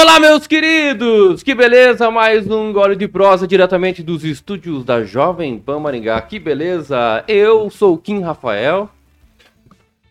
[0.00, 1.42] Olá, meus queridos!
[1.42, 2.10] Que beleza!
[2.10, 6.20] Mais um gole de prosa diretamente dos estúdios da Jovem Pan Maringá.
[6.22, 7.22] Que beleza!
[7.28, 8.88] Eu sou o Kim Rafael.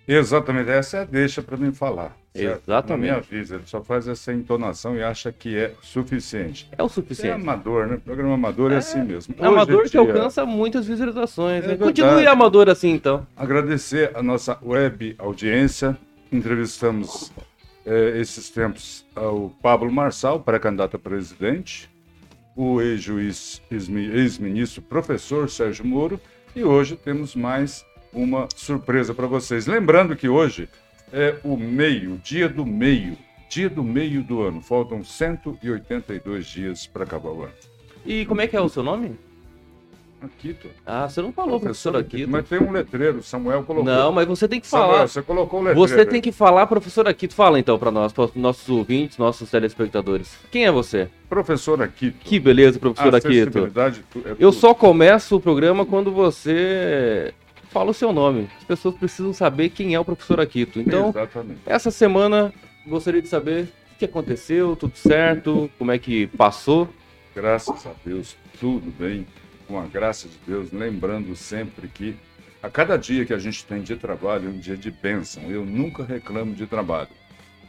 [0.08, 2.16] Exatamente, essa é a deixa para mim falar.
[2.36, 2.62] certo?
[2.68, 3.10] Exatamente.
[3.12, 6.68] Não me avisa, ele só faz essa entonação e acha que é suficiente.
[6.78, 7.42] É o Você é suficiente.
[7.42, 7.98] amador, né?
[8.04, 9.34] Programa amador é, assim mesmo.
[9.40, 11.64] É amador que é dia- alcança muitas visualizações.
[11.64, 11.78] É né?
[11.78, 13.26] Continue amador assim, então.
[13.36, 15.98] Agradecer a nossa web audiência.
[16.32, 17.32] Entrevistamos
[17.90, 21.90] eh, esses tempos ao Pablo Marçal, pré-candidato a presidente,
[22.56, 26.22] o ex-juiz, ex-mi- ex-ministro, professor Sérgio Moro,
[26.56, 27.84] e hoje temos mais
[28.14, 29.66] uma surpresa para vocês.
[29.66, 30.70] Lembrando que hoje
[31.12, 33.18] é o meio, dia do meio,
[33.50, 34.62] dia do meio do ano.
[34.62, 37.54] Faltam 182 dias para acabar o ano.
[38.06, 39.18] E como é que é o seu nome?
[40.22, 40.68] Aqui, tô.
[40.86, 42.30] Ah, você não falou, professor Aquito.
[42.30, 43.86] Mas tem um letreiro, Samuel colocou.
[43.86, 45.08] Não, mas você tem que Samuel, falar.
[45.08, 45.88] você colocou o letreiro.
[45.88, 47.34] Você tem que falar, professor Aquito.
[47.34, 50.38] Fala então pra nós, para os nossos ouvintes, nossos telespectadores.
[50.52, 51.08] Quem é você?
[51.30, 52.18] Professor Aquito.
[52.20, 53.72] Que beleza, professor Aquito.
[54.26, 57.34] É Eu só começo o programa quando você
[57.70, 58.50] fala o seu nome.
[58.58, 60.82] As pessoas precisam saber quem é o professor Aquito.
[60.82, 61.62] Então, Exatamente.
[61.66, 62.54] essa semana,
[62.86, 66.90] gostaria de saber o que aconteceu, tudo certo, como é que passou.
[67.34, 69.26] Graças a Deus, tudo bem.
[69.70, 72.18] Com a graça de Deus, lembrando sempre que
[72.64, 75.44] a cada dia que a gente tem de trabalho é um dia de bênção.
[75.44, 77.12] Eu nunca reclamo de trabalho.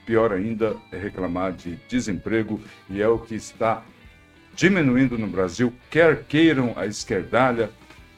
[0.06, 3.84] Pior ainda é reclamar de desemprego e é o que está
[4.54, 7.70] diminuindo no Brasil, quer queiram a esquerdalha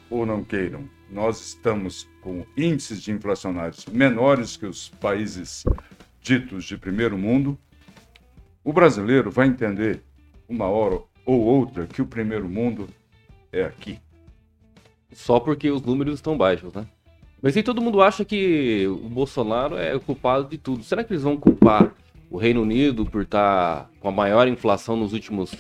[0.09, 0.89] ou não queiram.
[1.11, 5.65] Nós estamos com índices de inflacionários menores que os países
[6.21, 7.59] ditos de primeiro mundo.
[8.63, 10.05] O brasileiro vai entender
[10.49, 12.89] uma hora ou outra que o primeiro mundo
[13.53, 13.99] é aqui.
[15.13, 16.87] Só porque os números estão baixos, né?
[17.43, 20.85] Mas aí todo mundo acha que o Bolsonaro é o culpado de tudo.
[20.85, 21.93] Será que eles vão culpar
[22.31, 25.53] o Reino Unido por estar com a maior inflação nos últimos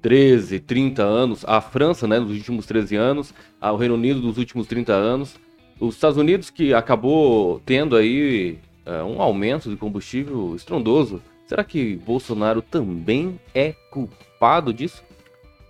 [0.00, 1.44] 13, 30 anos?
[1.46, 3.34] A França, né, nos últimos 13 anos?
[3.60, 5.38] O Reino Unido nos últimos 30 anos?
[5.78, 11.22] Os Estados Unidos que acabou tendo aí é, um aumento de combustível estrondoso.
[11.46, 15.04] Será que Bolsonaro também é culpado disso?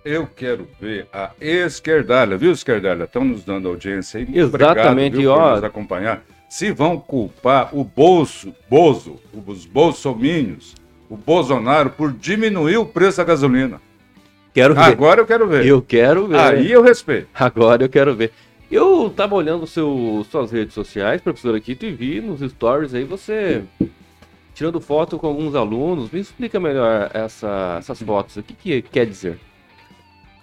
[0.03, 3.03] Eu quero ver a esquerdalha, viu, esquerdalha?
[3.03, 4.27] Estão nos dando audiência aí.
[4.33, 5.51] Exatamente, obrigado, viu, ó.
[5.55, 6.23] nos acompanhar.
[6.49, 9.17] Se vão culpar o bolso, Bozo,
[9.47, 10.75] os bolsomínios,
[11.09, 13.79] o Bolsonaro por diminuir o preço da gasolina.
[14.53, 14.81] Quero ver.
[14.81, 15.65] Agora eu quero ver.
[15.65, 16.37] Eu quero ver.
[16.39, 17.27] Aí eu respeito.
[17.33, 18.31] Agora eu quero ver.
[18.69, 23.63] Eu tava olhando seu, suas redes sociais, professor Aquito, e vi nos stories aí você
[24.53, 26.09] tirando foto com alguns alunos.
[26.11, 28.37] Me explica melhor essa- essas fotos.
[28.37, 29.37] O que, que quer dizer?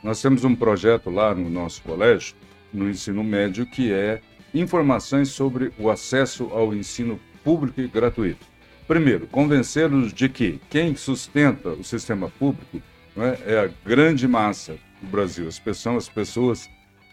[0.02, 2.34] Nós temos um projeto lá no nosso colégio,
[2.72, 4.20] no ensino médio, que é
[4.54, 8.46] informações sobre o acesso ao ensino público e gratuito.
[8.86, 12.80] Primeiro, convencê-los de que quem sustenta o sistema público
[13.16, 16.70] é, é a grande massa do Brasil, as pessoas, as pessoas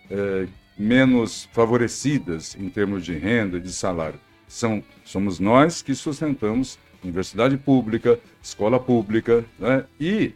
[0.09, 0.47] eh,
[0.77, 4.19] menos favorecidas em termos de renda de salário.
[4.47, 10.33] São, somos nós que sustentamos universidade pública, escola pública, né, e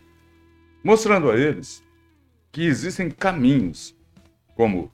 [0.83, 1.81] mostrando a eles
[2.51, 3.95] que existem caminhos,
[4.55, 4.91] como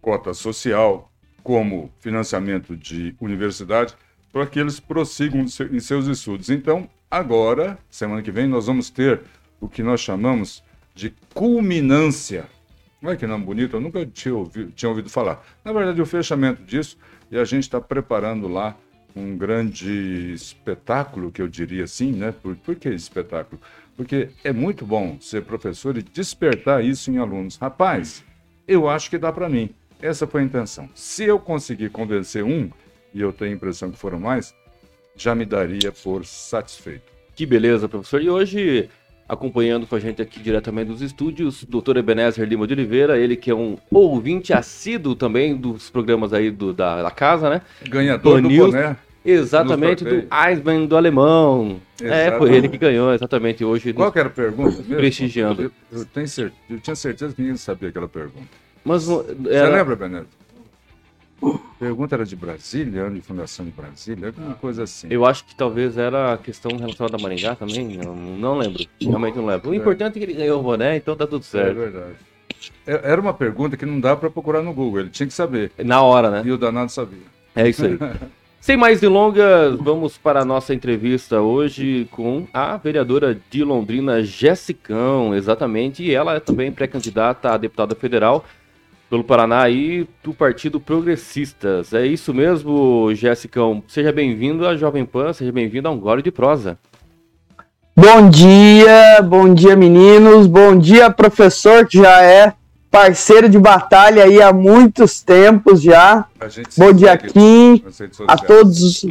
[0.00, 1.10] cota social,
[1.42, 3.94] como financiamento de universidade,
[4.32, 6.50] para que eles prossigam em seu- em seus estudos.
[6.50, 9.22] Então, agora, semana que vem, nós vamos ter
[9.60, 10.62] o que nós chamamos
[10.94, 12.46] de culminância.
[13.02, 15.44] Olha que nome bonito, eu nunca tinha ouvido, tinha ouvido falar.
[15.64, 16.98] Na verdade, o fechamento disso,
[17.30, 18.76] e a gente está preparando lá
[19.14, 22.32] um grande espetáculo, que eu diria assim, né?
[22.42, 23.60] Por, por que espetáculo?
[23.96, 27.56] Porque é muito bom ser professor e despertar isso em alunos.
[27.56, 28.22] Rapaz,
[28.68, 29.70] eu acho que dá para mim.
[30.02, 30.88] Essa foi a intenção.
[30.94, 32.68] Se eu conseguir convencer um,
[33.14, 34.54] e eu tenho a impressão que foram mais,
[35.16, 37.10] já me daria por satisfeito.
[37.34, 38.20] Que beleza, professor.
[38.20, 38.90] E hoje,
[39.26, 43.50] acompanhando com a gente aqui diretamente dos estúdios, doutor Ebenezer Lima de Oliveira, ele que
[43.50, 47.62] é um ouvinte assíduo também dos programas aí do, da, da casa, né?
[47.88, 48.96] Ganhador do Banils- boné.
[49.30, 50.24] Exatamente, do.
[50.48, 51.80] Eisman do Alemão.
[52.00, 52.54] É, foi Exatamente.
[52.56, 53.92] ele que ganhou, exatamente, hoje.
[53.92, 54.96] Qual que era a pergunta mesmo?
[54.96, 55.62] Prestigiando.
[55.62, 58.46] Eu, eu tenho cer- eu tinha certeza que ninguém sabia aquela pergunta.
[58.84, 60.28] Mas não- Você era- lembra, Beneto?
[61.42, 65.06] A pergunta era de Brasília, ano de fundação de Brasília, alguma coisa assim.
[65.10, 69.36] Eu acho que talvez era a questão relacionada a Maringá também, não, não lembro, realmente
[69.36, 69.70] não lembro.
[69.70, 71.76] O importante é que ele ganhou o boné, então tá tudo É certo.
[71.76, 72.14] verdade.
[72.86, 75.70] É- Era uma pergunta que não dá para procurar no Google, ele tinha que saber.
[75.84, 76.42] Na hora, né?
[76.44, 77.18] E o danado sabia.
[77.54, 77.98] É isso aí.
[78.66, 85.32] Sem mais delongas, vamos para a nossa entrevista hoje com a vereadora de Londrina, Jessicão,
[85.32, 88.44] exatamente, e ela é também pré-candidata a deputada federal
[89.08, 91.94] pelo Paraná aí do Partido Progressistas.
[91.94, 93.84] É isso mesmo, Jessicão.
[93.86, 96.76] Seja bem-vindo à Jovem Pan, seja bem-vindo a um Gole de Prosa.
[97.96, 102.52] Bom dia, bom dia meninos, bom dia professor que já é
[102.90, 106.26] parceiro de batalha aí há muitos tempos já.
[106.76, 107.82] Bom dia Kim,
[108.26, 109.04] a todos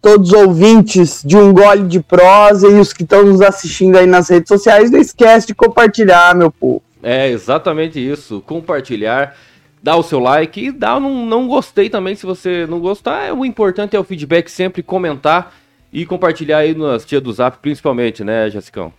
[0.00, 4.06] todos os ouvintes de um gole de prosa e os que estão nos assistindo aí
[4.06, 6.82] nas redes sociais, não esquece de compartilhar, meu povo.
[7.02, 9.36] É exatamente isso, compartilhar,
[9.82, 13.24] dar o seu like e dar um não gostei também se você não gostar.
[13.24, 15.54] É, o importante é o feedback sempre comentar
[15.92, 18.92] e compartilhar aí nas tia do Zap, principalmente, né, Jessicão?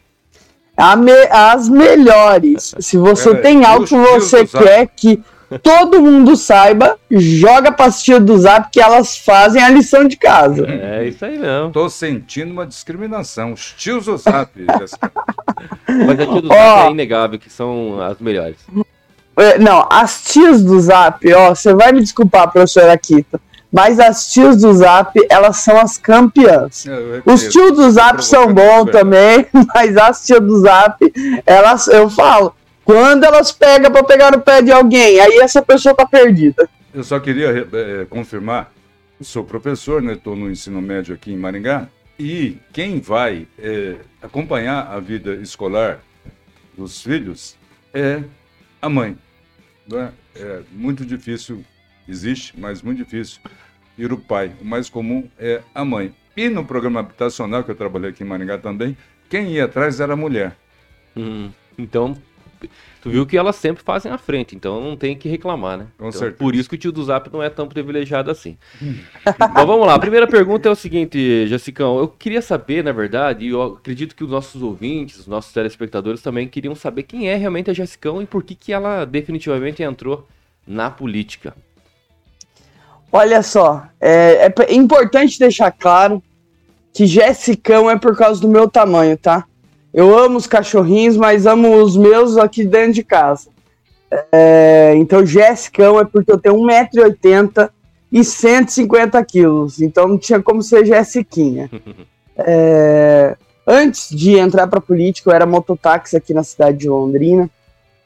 [0.98, 2.74] Me, as melhores.
[2.80, 5.22] Se você é, tem algo que você quer que
[5.62, 10.66] todo mundo saiba, joga pra tia do Zap que elas fazem a lição de casa.
[10.68, 11.72] É isso aí mesmo.
[11.72, 13.54] Tô sentindo uma discriminação.
[13.54, 14.52] Os tios do Zap.
[15.88, 18.58] Mas a tia do Zap é inegável que são as melhores.
[19.36, 23.40] É, não, as tias do Zap, ó, você vai me desculpar, professora Akita.
[23.72, 26.86] Mas as tias do Zap, elas são as campeãs.
[27.24, 31.00] Os tios do Zap são bons também, mas as tias do Zap,
[31.46, 35.94] elas, eu falo, quando elas pegam para pegar no pé de alguém, aí essa pessoa
[35.94, 36.68] tá perdida.
[36.92, 38.72] Eu só queria é, confirmar,
[39.22, 40.14] sou professor, né?
[40.14, 41.88] Estou no ensino médio aqui em Maringá,
[42.20, 46.00] e quem vai é, acompanhar a vida escolar
[46.78, 47.56] dos filhos
[47.94, 48.24] é
[48.82, 49.18] a mãe.
[49.88, 50.12] Né?
[50.36, 51.64] É muito difícil
[52.10, 53.40] existe, mas muito difícil,
[53.98, 54.52] ir o pai.
[54.62, 56.14] O mais comum é a mãe.
[56.36, 58.98] E no programa habitacional, que eu trabalhei aqui em Maringá também,
[59.30, 60.56] quem ia atrás era a mulher.
[61.16, 62.18] Hum, então,
[63.02, 65.88] tu viu que elas sempre fazem a frente, então não tem que reclamar, né?
[65.98, 66.38] Com então, certeza.
[66.38, 68.58] Por isso que o tio do Zap não é tão privilegiado assim.
[69.26, 73.46] então vamos lá, a primeira pergunta é o seguinte, Jessicão, eu queria saber, na verdade,
[73.46, 77.36] e eu acredito que os nossos ouvintes, os nossos telespectadores também queriam saber quem é
[77.36, 80.28] realmente a Jessicão e por que, que ela definitivamente entrou
[80.66, 81.56] na política.
[83.12, 86.22] Olha só, é, é importante deixar claro
[86.94, 89.46] que Jessicão é por causa do meu tamanho, tá?
[89.94, 93.50] Eu amo os cachorrinhos, mas amo os meus aqui dentro de casa.
[94.32, 97.70] É, então, Jessicão é porque eu tenho 1,80m
[98.12, 99.82] e 150 quilos.
[99.82, 101.70] Então, não tinha como ser Jessiquinha.
[102.42, 103.36] É,
[103.68, 107.50] antes de entrar para política, eu era mototáxi aqui na cidade de Londrina.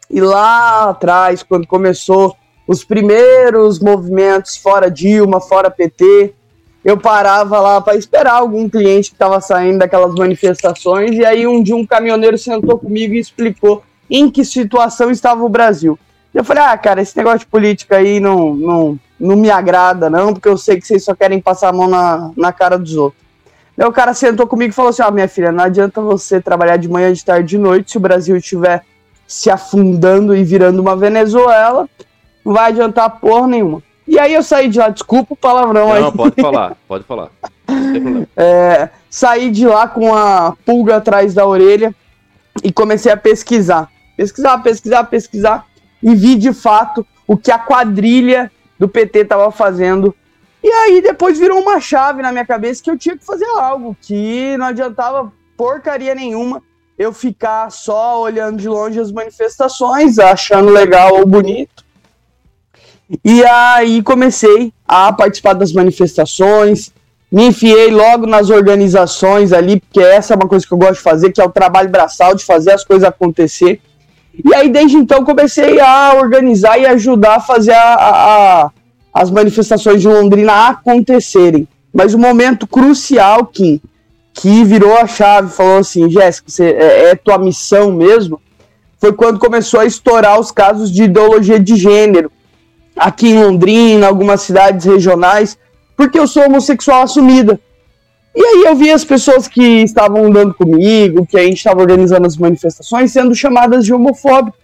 [0.10, 2.36] E lá atrás, quando começou
[2.68, 6.34] os primeiros movimentos fora Dilma, fora PT,
[6.84, 11.64] eu parava lá para esperar algum cliente que estava saindo daquelas manifestações e aí um
[11.64, 15.98] dia um caminhoneiro sentou comigo e explicou em que situação estava o Brasil.
[16.34, 20.34] Eu falei, ah, cara, esse negócio de política aí não, não, não me agrada, não,
[20.34, 23.24] porque eu sei que vocês só querem passar a mão na, na cara dos outros.
[23.78, 26.78] Daí o cara sentou comigo e falou assim: ah, minha filha, não adianta você trabalhar
[26.78, 28.84] de manhã, de tarde, de noite, se o Brasil estiver
[29.28, 31.88] se afundando e virando uma Venezuela,
[32.46, 33.82] não vai adiantar porra nenhuma.
[34.08, 36.02] E aí eu saí de lá, desculpa o palavrão não, aí.
[36.02, 37.30] Não, pode falar, pode falar.
[38.36, 41.96] É, saí de lá com a pulga atrás da orelha
[42.64, 43.90] e comecei a pesquisar.
[44.18, 45.66] Pesquisar, pesquisar, pesquisar.
[46.02, 50.14] E vi de fato o que a quadrilha do PT estava fazendo.
[50.62, 53.96] E aí depois virou uma chave na minha cabeça que eu tinha que fazer algo,
[54.02, 56.62] que não adiantava porcaria nenhuma
[56.98, 61.83] eu ficar só olhando de longe as manifestações, achando legal ou bonito
[63.24, 66.92] e aí comecei a participar das manifestações,
[67.32, 71.00] me enfiei logo nas organizações ali, porque essa é uma coisa que eu gosto de
[71.00, 73.82] fazer, que é o trabalho braçal, de fazer as coisas acontecer.
[74.46, 78.72] E aí, desde então, comecei a organizar e ajudar a fazer a, a,
[79.14, 81.68] as manifestações de Londrina acontecerem.
[81.92, 83.82] Mas o momento crucial que,
[84.34, 88.40] que virou a chave, falou assim, Jéssica, é, é tua missão mesmo,
[89.00, 92.32] foi quando começou a estourar os casos de ideologia de gênero
[92.96, 95.58] aqui em Londrina, algumas cidades regionais,
[95.96, 97.60] porque eu sou homossexual assumida.
[98.36, 102.26] E aí eu vi as pessoas que estavam andando comigo, que a gente estava organizando
[102.26, 104.58] as manifestações, sendo chamadas de homofóbico.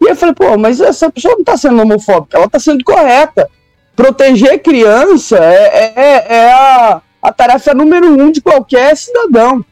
[0.00, 3.48] E eu falei, pô, mas essa pessoa não está sendo homofóbica, ela está sendo correta.
[3.96, 9.64] Proteger criança é, é, é a, a tarefa número um de qualquer cidadão.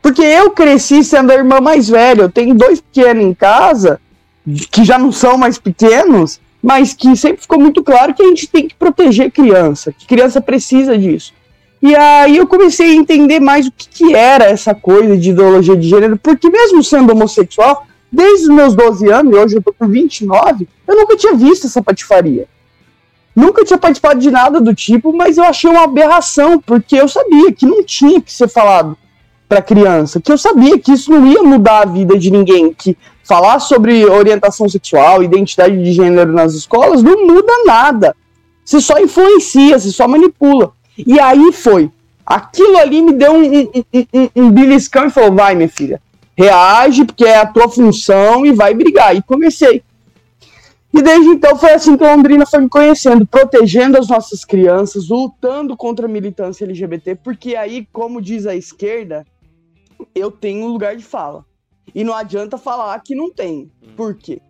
[0.00, 4.00] Porque eu cresci sendo a irmã mais velha, eu tenho dois pequenos em casa,
[4.70, 8.48] que já não são mais pequenos, mas que sempre ficou muito claro que a gente
[8.48, 11.32] tem que proteger criança, que criança precisa disso.
[11.80, 15.76] E aí eu comecei a entender mais o que, que era essa coisa de ideologia
[15.76, 19.72] de gênero, porque mesmo sendo homossexual, desde os meus 12 anos, e hoje eu tô
[19.72, 22.48] com 29, eu nunca tinha visto essa patifaria.
[23.34, 27.52] Nunca tinha participado de nada do tipo, mas eu achei uma aberração, porque eu sabia
[27.52, 28.98] que não tinha que ser falado
[29.48, 32.96] para criança, que eu sabia que isso não ia mudar a vida de ninguém, que
[33.22, 38.14] falar sobre orientação sexual, identidade de gênero nas escolas não muda nada.
[38.64, 40.72] Você só influencia, você só manipula.
[40.98, 41.90] E aí foi
[42.26, 43.70] Aquilo ali me deu um, um,
[44.12, 46.02] um, um beliscão e falou: vai, minha filha,
[46.36, 49.14] reage, porque é a tua função e vai brigar.
[49.14, 49.80] E comecei.
[50.92, 55.08] E desde então foi assim que a Londrina foi me conhecendo, protegendo as nossas crianças,
[55.08, 59.24] lutando contra a militância LGBT, porque aí, como diz a esquerda,
[60.14, 61.44] eu tenho um lugar de fala.
[61.94, 63.70] E não adianta falar que não tem.
[63.96, 64.40] Por quê?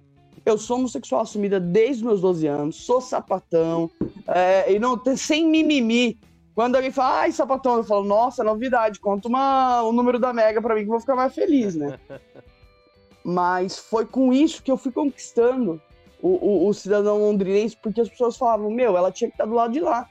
[0.45, 3.91] Eu sou homossexual assumida desde meus 12 anos, sou sapatão,
[4.29, 6.19] é, e não sem mimimi.
[6.55, 10.63] Quando alguém fala, ai, sapatão, eu falo, nossa, novidade, conta uma, o número da Mega
[10.63, 11.99] pra mim que eu vou ficar mais feliz, né?
[13.23, 15.83] Mas foi com isso que eu fui conquistando
[16.23, 19.55] o, o, o, cidadão londrinense, porque as pessoas falavam, meu, ela tinha que estar do
[19.55, 20.09] lado de lá.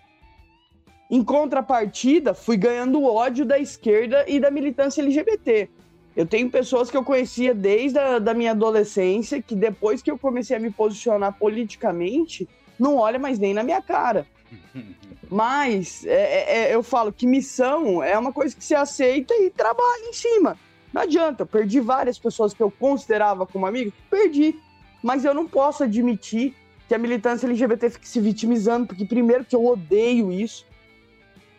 [1.10, 5.70] Em contrapartida, fui ganhando o ódio da esquerda e da militância LGBT.
[6.16, 10.18] Eu tenho pessoas que eu conhecia desde a da minha adolescência, que depois que eu
[10.18, 12.48] comecei a me posicionar politicamente,
[12.80, 14.26] não olha mais nem na minha cara.
[15.30, 19.50] Mas é, é, é, eu falo que missão é uma coisa que se aceita e
[19.50, 20.58] trabalha em cima.
[20.94, 24.56] Não adianta, eu perdi várias pessoas que eu considerava como amigos, perdi.
[25.04, 26.56] Mas eu não posso admitir
[26.88, 30.66] que a militância LGBT fique se vitimizando, porque primeiro que eu odeio isso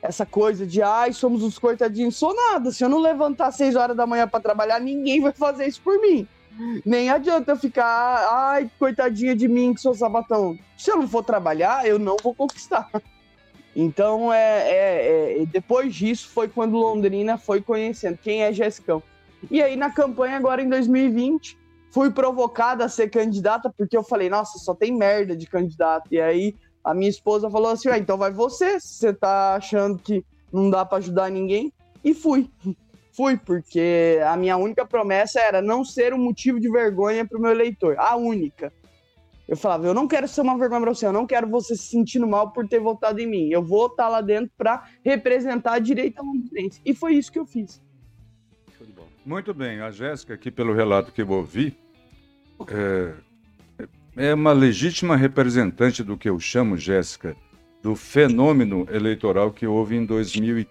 [0.07, 2.17] essa coisa de ai, somos os coitadinhos.
[2.17, 2.71] Sou nada.
[2.71, 5.81] Se eu não levantar às 6 horas da manhã para trabalhar, ninguém vai fazer isso
[5.83, 6.27] por mim.
[6.85, 10.59] Nem adianta eu ficar, ai, coitadinha de mim que sou sabatão.
[10.77, 12.89] Se eu não for trabalhar, eu não vou conquistar.
[13.75, 19.03] Então, é, é, é, depois disso foi quando Londrina foi conhecendo quem é Jessicão.
[19.51, 21.59] E aí, na campanha agora em 2020,
[21.91, 26.09] fui provocada a ser candidata, porque eu falei, nossa, só tem merda de candidato.
[26.11, 29.99] E aí, a minha esposa falou assim: ah, então vai você, se você tá achando
[29.99, 31.73] que não dá para ajudar ninguém.
[32.03, 32.49] E fui.
[33.13, 37.41] Fui, porque a minha única promessa era não ser um motivo de vergonha para o
[37.41, 37.97] meu eleitor.
[37.99, 38.71] A única.
[39.49, 41.85] Eu falava, eu não quero ser uma vergonha para você, eu não quero você se
[41.85, 43.49] sentindo mal por ter votado em mim.
[43.49, 46.79] Eu vou estar lá dentro para representar a direita londrinense.
[46.85, 47.81] E foi isso que eu fiz.
[49.25, 51.75] Muito bem, a Jéssica, aqui pelo relato que eu ouvi,
[52.69, 53.15] é,
[54.17, 57.37] é uma legítima representante do que eu chamo, Jéssica,
[57.83, 60.67] do fenômeno eleitoral que houve em 2000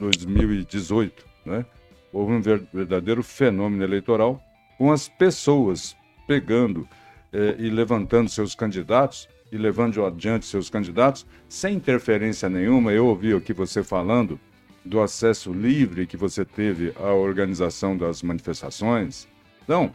[0.00, 1.24] 2018.
[1.44, 1.64] Né?
[2.12, 4.42] Houve um verdadeiro fenômeno eleitoral
[4.78, 5.94] com as pessoas
[6.26, 6.88] pegando
[7.32, 12.92] eh, e levantando seus candidatos e levando adiante seus candidatos sem interferência nenhuma.
[12.92, 14.40] Eu ouvi aqui você falando
[14.84, 19.28] do acesso livre que você teve à organização das manifestações.
[19.62, 19.92] Então,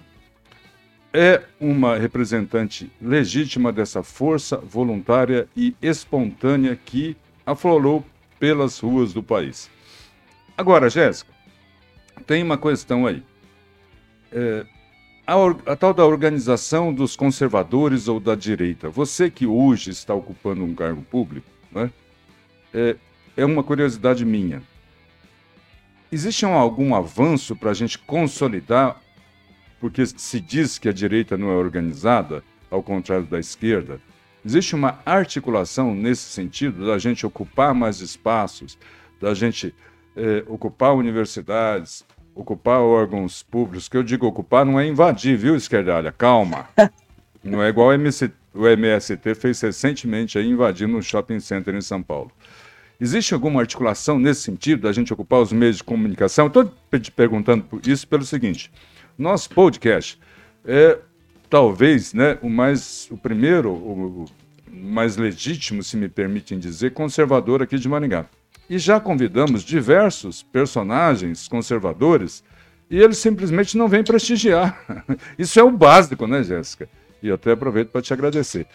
[1.13, 8.05] é uma representante legítima dessa força voluntária e espontânea que aflorou
[8.39, 9.69] pelas ruas do país.
[10.57, 11.31] Agora, Jéssica,
[12.27, 13.23] tem uma questão aí.
[14.31, 14.65] É,
[15.25, 15.33] a,
[15.71, 20.75] a, tal da organização dos conservadores ou da direita, você que hoje está ocupando um
[20.75, 21.89] cargo público, né,
[22.73, 22.95] é,
[23.35, 24.61] é uma curiosidade minha.
[26.11, 29.01] Existe um, algum avanço para a gente consolidar
[29.79, 33.99] porque se diz que a direita não é organizada, ao contrário da esquerda.
[34.45, 38.77] Existe uma articulação nesse sentido da gente ocupar mais espaços,
[39.19, 39.73] da gente
[40.15, 43.89] eh, ocupar universidades, ocupar órgãos públicos.
[43.89, 46.11] Que eu digo ocupar não é invadir, viu, esquerdalha?
[46.11, 46.67] Calma.
[47.41, 51.79] Não é igual o, MC, o MST fez recentemente aí invadindo um shopping center em
[51.79, 52.29] São Paulo.
[52.99, 56.47] Existe alguma articulação nesse sentido, da gente ocupar os meios de comunicação?
[56.47, 56.69] Estou
[56.99, 58.69] te perguntando isso pelo seguinte:
[59.19, 60.17] nosso podcast
[60.65, 60.97] é
[61.49, 64.25] talvez né, o mais o primeiro, o,
[64.71, 68.25] mais legítimo, se me permitem dizer, conservador aqui de Maringá.
[68.69, 72.43] E já convidamos diversos personagens conservadores
[72.89, 74.79] e eles simplesmente não vêm prestigiar.
[75.37, 76.87] Isso é o básico, né, Jéssica?
[77.21, 78.65] E até aproveito para te agradecer.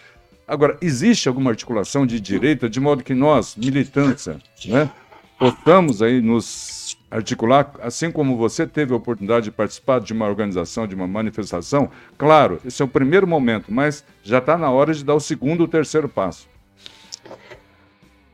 [0.47, 4.91] Agora, existe alguma articulação de direita de modo que nós, militância, né,
[5.39, 6.84] possamos aí nos
[7.15, 11.89] articular, assim como você teve a oportunidade de participar de uma organização, de uma manifestação,
[12.17, 15.61] claro, esse é o primeiro momento, mas já está na hora de dar o segundo
[15.61, 16.47] ou terceiro passo.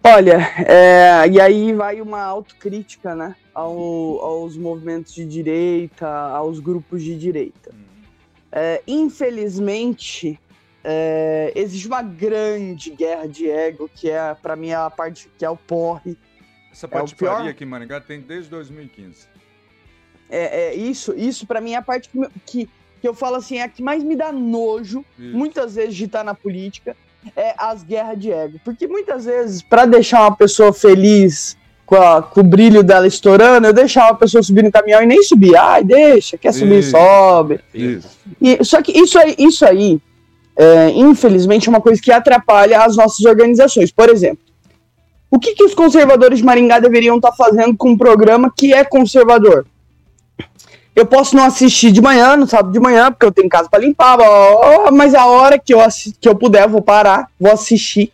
[0.03, 3.71] Olha, é, e aí vai uma autocrítica, né, ao,
[4.19, 7.71] aos movimentos de direita, aos grupos de direita.
[8.51, 10.39] É, infelizmente,
[10.83, 15.49] é, existe uma grande guerra de ego, que é, para mim, a parte que é
[15.49, 16.17] o porre,
[16.71, 17.49] essa patifaria é pior...
[17.49, 19.27] aqui em Maringá tem desde 2015.
[20.29, 22.69] É, é isso, isso para mim é a parte que, que,
[23.01, 25.37] que, eu falo assim, é a que mais me dá nojo, isso.
[25.37, 26.95] muitas vezes, de estar na política,
[27.35, 28.59] é as guerras de ego.
[28.63, 33.67] Porque muitas vezes, para deixar uma pessoa feliz com, a, com, o brilho dela estourando,
[33.67, 35.55] eu deixava a pessoa subir no caminhão e nem subir.
[35.57, 36.91] Ai, deixa, quer subir, isso.
[36.91, 37.59] sobe.
[37.73, 38.17] Isso.
[38.41, 40.01] E, só que isso aí, isso aí
[40.55, 43.91] é, infelizmente, é uma coisa que atrapalha as nossas organizações.
[43.91, 44.43] Por exemplo,
[45.31, 48.73] O que, que os conservadores de Maringá deveriam estar tá fazendo com um programa que
[48.73, 49.65] é conservador?
[50.93, 53.79] Eu posso não assistir de manhã, no sábado de manhã, porque eu tenho casa para
[53.79, 54.17] limpar,
[54.91, 55.79] mas a hora que eu,
[56.19, 58.11] que eu puder, eu vou parar, vou assistir.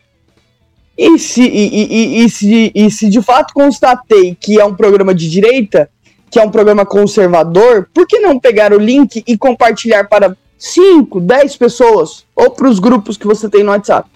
[0.95, 5.13] E se, e, e, e, se, e se de fato constatei que é um programa
[5.13, 5.89] de direita,
[6.29, 11.19] que é um programa conservador, por que não pegar o link e compartilhar para 5,
[11.19, 14.07] 10 pessoas ou para os grupos que você tem no WhatsApp?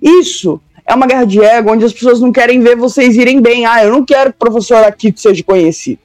[0.00, 0.60] Isso
[0.90, 3.64] é uma guerra de ego onde as pessoas não querem ver vocês irem bem.
[3.64, 6.00] Ah, eu não quero que o professor Akito seja conhecido.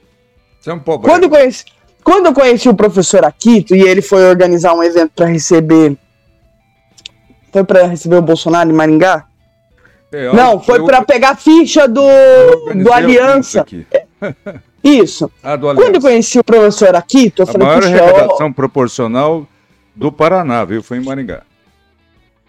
[0.60, 1.10] Você é um pobre.
[1.10, 1.64] Quando eu conheci,
[2.04, 5.96] quando eu conheci o professor Akito e ele foi organizar um evento para receber.
[7.52, 9.24] Foi para receber o Bolsonaro em Maringá?
[10.12, 10.84] É, não, foi eu...
[10.84, 12.06] para pegar a ficha do,
[12.74, 13.66] do Aliança.
[14.84, 15.30] Isso.
[15.42, 19.44] Ah, do Quando eu conheci o professor Akito, eu a falei, maior arrecadação proporcional
[19.96, 20.80] do Paraná, viu?
[20.80, 21.42] Foi em Maringá.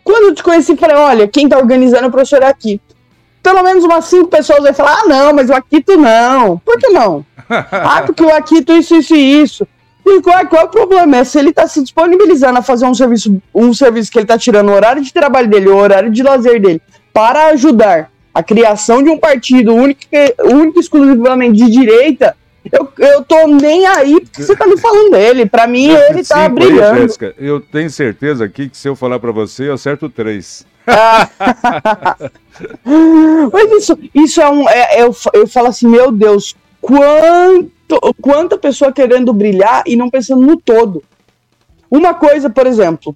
[0.08, 2.96] Quando eu te conheci, eu falei, olha, quem tá organizando é o professor Akito.
[3.44, 6.58] Pelo menos umas cinco pessoas vai falar, ah, não, mas o Akito não.
[6.60, 7.26] Por que não?
[7.50, 9.68] ah, porque o Akito isso, isso e isso.
[10.06, 11.18] E qual, qual é o problema?
[11.18, 14.38] É se ele está se disponibilizando a fazer um serviço, um serviço que ele está
[14.38, 19.04] tirando o horário de trabalho dele, o horário de lazer dele, para ajudar a criação
[19.04, 20.00] de um partido único,
[20.46, 22.34] único exclusivamente de direita,
[22.72, 25.46] eu, eu tô nem aí porque você tá me falando dele.
[25.46, 27.02] Pra mim, ele tá brilhando.
[27.02, 30.66] Jéssica, eu tenho certeza aqui que se eu falar pra você, eu acerto três.
[33.52, 34.68] Mas isso, isso é um.
[34.70, 40.42] É, eu, eu falo assim, meu Deus, quanto, quanta pessoa querendo brilhar e não pensando
[40.42, 41.04] no todo.
[41.90, 43.16] Uma coisa, por exemplo,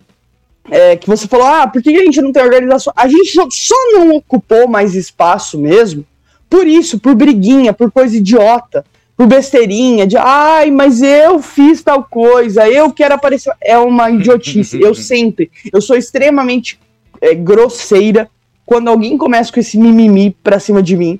[0.70, 2.93] é, que você falou, ah, por que a gente não tem organização?
[2.96, 6.05] A gente só não ocupou mais espaço mesmo
[6.51, 8.84] por isso, por briguinha, por coisa idiota,
[9.22, 13.54] por besteirinha, de ai, mas eu fiz tal coisa, eu quero aparecer.
[13.62, 14.82] É uma idiotice.
[14.82, 16.80] eu sempre, eu sou extremamente
[17.22, 18.28] é, grosseira
[18.65, 21.19] quando alguém começa com esse mimimi pra cima de mim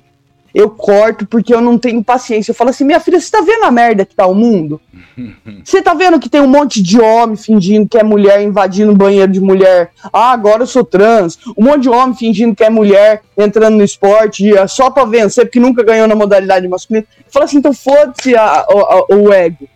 [0.54, 2.50] eu corto porque eu não tenho paciência.
[2.50, 4.80] Eu falo assim, minha filha, você tá vendo a merda que tá o mundo?
[5.62, 8.96] Você tá vendo que tem um monte de homem fingindo que é mulher, invadindo o
[8.96, 9.90] banheiro de mulher?
[10.12, 11.38] Ah, agora eu sou trans.
[11.56, 15.44] Um monte de homem fingindo que é mulher, entrando no esporte, é só pra vencer,
[15.44, 17.06] porque nunca ganhou na modalidade masculina.
[17.18, 18.34] Eu falo assim, então foda-se
[19.10, 19.68] o ego.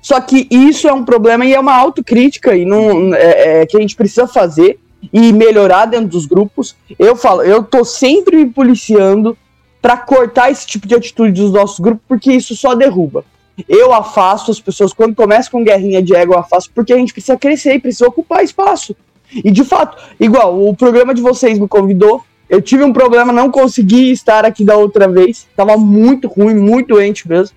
[0.00, 3.76] Só que isso é um problema e é uma autocrítica e não, é, é, que
[3.76, 4.78] a gente precisa fazer
[5.12, 6.76] e melhorar dentro dos grupos.
[6.98, 9.36] Eu falo, eu tô sempre me policiando
[9.80, 13.24] para cortar esse tipo de atitude dos nossos grupos, porque isso só derruba.
[13.68, 17.12] Eu afasto as pessoas, quando começa com guerrinha de ego, eu afasto, porque a gente
[17.12, 18.94] precisa crescer e precisa ocupar espaço.
[19.32, 23.50] E de fato, igual, o programa de vocês me convidou, eu tive um problema, não
[23.50, 27.56] consegui estar aqui da outra vez, tava muito ruim, muito doente mesmo.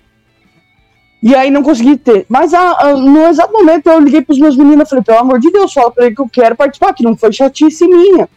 [1.22, 2.26] E aí não consegui ter.
[2.28, 5.50] Mas a, a, no exato momento eu liguei pros meus meninos falei, pelo amor de
[5.52, 8.28] Deus, fala pra ele que eu quero participar, que não foi chatice minha.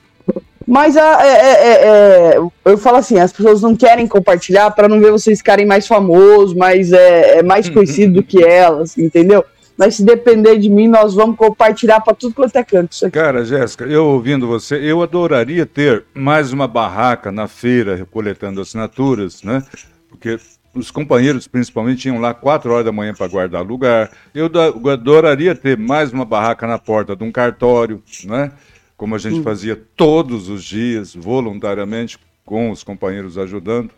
[0.68, 1.88] Mas a, é, é,
[2.36, 5.86] é, eu falo assim, as pessoas não querem compartilhar para não ver vocês ficarem mais
[5.88, 9.46] famosos, mais, é, é mais conhecido do que elas, entendeu?
[9.78, 12.96] Mas se depender de mim, nós vamos compartilhar para tudo quanto é canto.
[13.12, 19.44] Cara, Jéssica, eu ouvindo você, eu adoraria ter mais uma barraca na feira coletando assinaturas,
[19.44, 19.62] né?
[20.10, 20.40] Porque
[20.74, 24.12] os companheiros, principalmente, iam lá 4 horas da manhã para guardar lugar.
[24.34, 24.50] Eu
[24.92, 28.52] adoraria ter mais uma barraca na porta de um cartório, né?
[28.98, 33.92] Como a gente fazia todos os dias, voluntariamente, com os companheiros ajudando.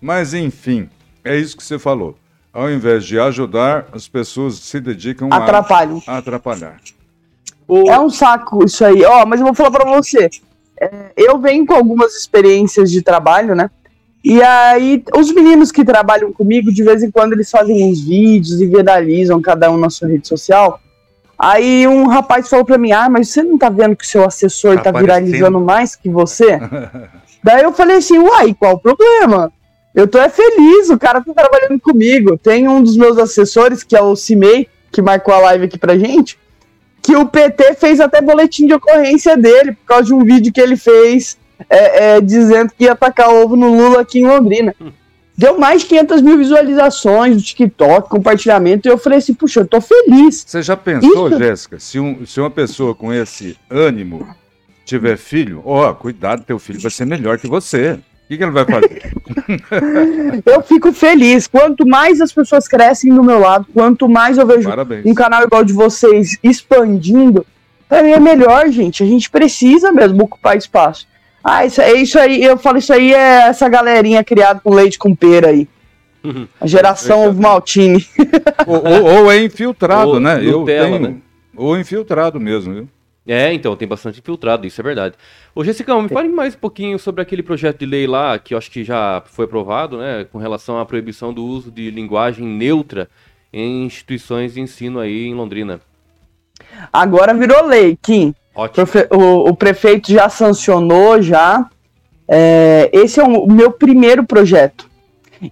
[0.00, 0.88] Mas, enfim,
[1.24, 2.16] é isso que você falou.
[2.52, 6.02] Ao invés de ajudar, as pessoas se dedicam Atrapalham.
[6.06, 6.80] a atrapalhar.
[7.68, 9.04] É um saco isso aí.
[9.04, 10.30] Ó, oh, mas eu vou falar para você.
[10.80, 13.70] É, eu venho com algumas experiências de trabalho, né?
[14.24, 18.60] E aí, os meninos que trabalham comigo, de vez em quando, eles fazem uns vídeos
[18.60, 20.80] e viralizam cada um na sua rede social.
[21.38, 24.24] Aí um rapaz falou pra mim: Ah, mas você não tá vendo que o seu
[24.24, 26.58] assessor tá, tá viralizando mais que você?
[27.42, 29.52] Daí eu falei assim: Uai, qual o problema?
[29.94, 32.36] Eu tô é feliz, o cara tá trabalhando comigo.
[32.36, 35.96] Tem um dos meus assessores, que é o Cimei, que marcou a live aqui pra
[35.96, 36.38] gente,
[37.00, 40.60] que o PT fez até boletim de ocorrência dele, por causa de um vídeo que
[40.60, 41.38] ele fez
[41.70, 44.74] é, é, dizendo que ia atacar ovo no Lula aqui em Londrina.
[45.36, 49.66] Deu mais de 500 mil visualizações do TikTok, compartilhamento, e eu falei assim, puxa, eu
[49.66, 50.44] tô feliz.
[50.46, 51.38] Você já pensou, Isso...
[51.38, 54.26] Jéssica, se, um, se uma pessoa com esse ânimo
[54.86, 57.98] tiver filho, ó, oh, cuidado, teu filho vai ser melhor que você.
[58.24, 59.12] O que, que ele vai fazer?
[60.46, 61.46] eu fico feliz.
[61.46, 65.04] Quanto mais as pessoas crescem do meu lado, quanto mais eu vejo Parabéns.
[65.04, 67.46] um canal igual de vocês expandindo,
[67.88, 69.02] pra mim é melhor, gente.
[69.02, 71.06] A gente precisa mesmo ocupar espaço.
[71.42, 74.98] Ah, isso é isso aí, eu falo isso aí é essa galerinha criada com leite
[74.98, 75.68] com pera aí.
[76.24, 76.48] Uhum.
[76.60, 78.04] A geração Maltini.
[78.66, 80.40] ou, ou, ou, é infiltrado, ou né?
[80.44, 81.16] Eu tenho, né?
[81.56, 82.88] Ou infiltrado mesmo, viu?
[83.26, 85.16] É, então, tem bastante infiltrado, isso é verdade.
[85.54, 88.58] Ô, Jessica, me fale mais um pouquinho sobre aquele projeto de lei lá, que eu
[88.58, 93.08] acho que já foi aprovado, né, com relação à proibição do uso de linguagem neutra
[93.52, 95.80] em instituições de ensino aí em Londrina.
[96.92, 98.32] Agora virou lei, Kim.
[98.56, 98.86] Ótimo.
[99.10, 101.66] O, o prefeito já sancionou, já.
[102.26, 104.86] É, esse é o meu primeiro projeto.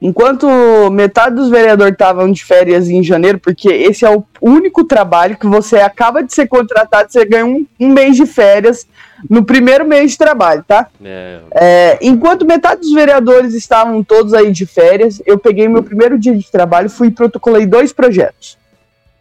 [0.01, 0.47] Enquanto
[0.91, 5.47] metade dos vereadores estavam de férias em janeiro, porque esse é o único trabalho que
[5.47, 8.87] você acaba de ser contratado, você ganha um, um mês de férias
[9.29, 10.89] no primeiro mês de trabalho, tá?
[11.05, 11.41] É.
[11.55, 16.35] É, enquanto metade dos vereadores estavam todos aí de férias, eu peguei meu primeiro dia
[16.35, 18.59] de trabalho, fui e protocolei dois projetos.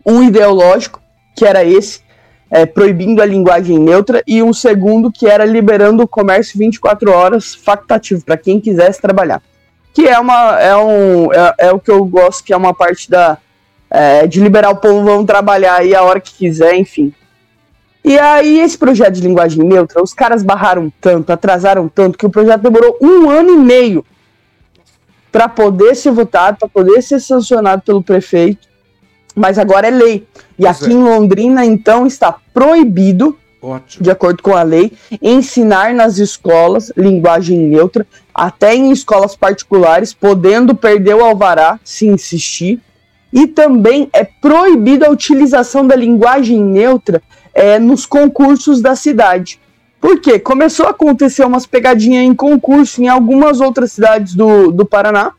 [0.06, 1.02] Um ideológico,
[1.36, 2.02] que era esse,
[2.54, 7.56] é, proibindo a linguagem neutra, e um segundo que era liberando o comércio 24 horas
[7.56, 9.42] facultativo para quem quisesse trabalhar.
[9.92, 13.10] Que é uma é um é, é, o que eu gosto, que é uma parte
[13.10, 13.40] da
[13.90, 17.12] é, de liberar o povo vão trabalhar aí a hora que quiser, enfim.
[18.06, 22.30] E aí esse projeto de linguagem neutra, os caras barraram tanto, atrasaram tanto que o
[22.30, 24.06] projeto demorou um ano e meio
[25.32, 28.73] para poder ser votado, para poder ser sancionado pelo prefeito
[29.36, 30.28] mas agora é lei.
[30.58, 30.94] E pois aqui é.
[30.94, 34.04] em Londrina, então, está proibido, Ótimo.
[34.04, 34.92] de acordo com a lei,
[35.22, 42.80] ensinar nas escolas linguagem neutra, até em escolas particulares, podendo perder o alvará se insistir.
[43.32, 47.22] E também é proibida a utilização da linguagem neutra
[47.54, 49.60] é, nos concursos da cidade.
[50.00, 50.38] Por quê?
[50.38, 55.32] Começou a acontecer umas pegadinhas em concurso em algumas outras cidades do, do Paraná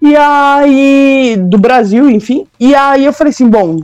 [0.00, 2.46] e aí, do Brasil, enfim.
[2.58, 3.80] E aí eu falei assim: bom,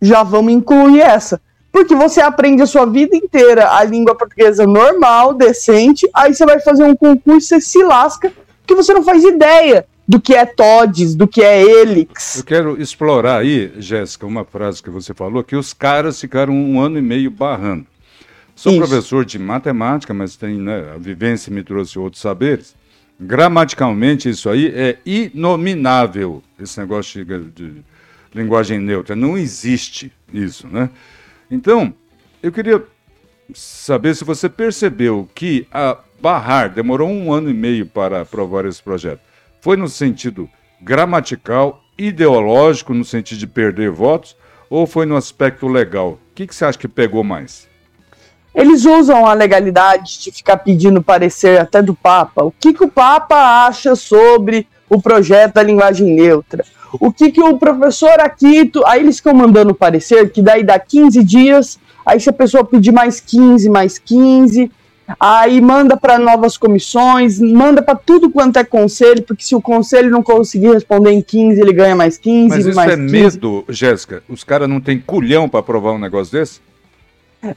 [0.00, 1.40] já vamos incluir essa.
[1.72, 6.60] Porque você aprende a sua vida inteira a língua portuguesa normal, decente, aí você vai
[6.60, 8.32] fazer um concurso, você se lasca,
[8.66, 12.38] que você não faz ideia do que é TODES, do que é Helix.
[12.38, 16.80] Eu quero explorar aí, Jéssica, uma frase que você falou, que os caras ficaram um
[16.80, 17.86] ano e meio barrando.
[18.56, 18.80] Sou Isso.
[18.80, 22.74] professor de matemática, mas tem, né, a vivência me trouxe outros saberes.
[23.22, 27.84] Gramaticalmente, isso aí é inominável, esse negócio de, de
[28.34, 29.14] linguagem neutra.
[29.14, 30.88] Não existe isso, né?
[31.50, 31.92] Então,
[32.42, 32.82] eu queria
[33.54, 38.82] saber se você percebeu que a Barrar demorou um ano e meio para aprovar esse
[38.82, 39.20] projeto.
[39.60, 40.48] Foi no sentido
[40.80, 44.34] gramatical, ideológico, no sentido de perder votos,
[44.70, 46.12] ou foi no aspecto legal?
[46.12, 47.69] O que, que você acha que pegou mais?
[48.54, 52.42] Eles usam a legalidade de ficar pedindo parecer até do Papa.
[52.42, 56.64] O que, que o Papa acha sobre o projeto da linguagem neutra?
[56.92, 58.84] O que, que o professor Aquito.
[58.86, 62.90] Aí eles ficam mandando parecer, que daí dá 15 dias, aí se a pessoa pedir
[62.90, 64.70] mais 15, mais 15,
[65.18, 70.10] aí manda para novas comissões, manda para tudo quanto é conselho, porque se o conselho
[70.10, 72.48] não conseguir responder em 15, ele ganha mais 15.
[72.48, 73.12] Mas isso mais é 15.
[73.12, 74.22] medo, Jéssica?
[74.28, 76.60] Os caras não têm culhão para aprovar um negócio desse?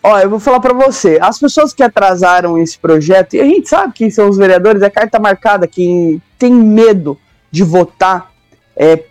[0.02, 3.68] Ó, eu vou falar para você, as pessoas que atrasaram esse projeto, e a gente
[3.68, 7.20] sabe que são os vereadores, é carta marcada, que tem medo
[7.52, 8.32] de votar
[8.78, 9.04] é,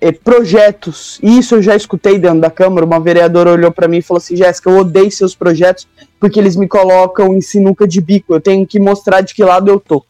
[0.00, 1.18] é, projetos.
[1.22, 2.84] E isso eu já escutei dentro da Câmara.
[2.84, 5.88] Uma vereadora olhou para mim e falou assim: Jéssica, eu odeio seus projetos
[6.20, 8.34] porque eles me colocam em sinuca de bico.
[8.34, 10.04] Eu tenho que mostrar de que lado eu tô.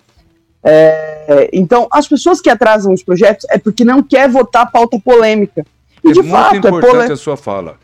[0.65, 5.65] É, então, as pessoas que atrasam os projetos é porque não quer votar pauta polêmica.
[6.05, 7.79] E é de muito fato, é importante é a sua fala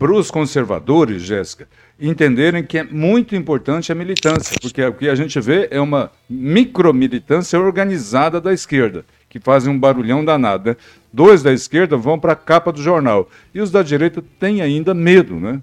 [0.00, 1.68] para os conservadores, Jéssica,
[2.00, 6.10] entenderem que é muito importante a militância, porque o que a gente vê é uma
[6.26, 10.70] micromilitância organizada da esquerda, que fazem um barulhão danado.
[10.70, 10.76] Né?
[11.12, 14.94] Dois da esquerda vão para a capa do jornal, e os da direita têm ainda
[14.94, 15.60] medo, né?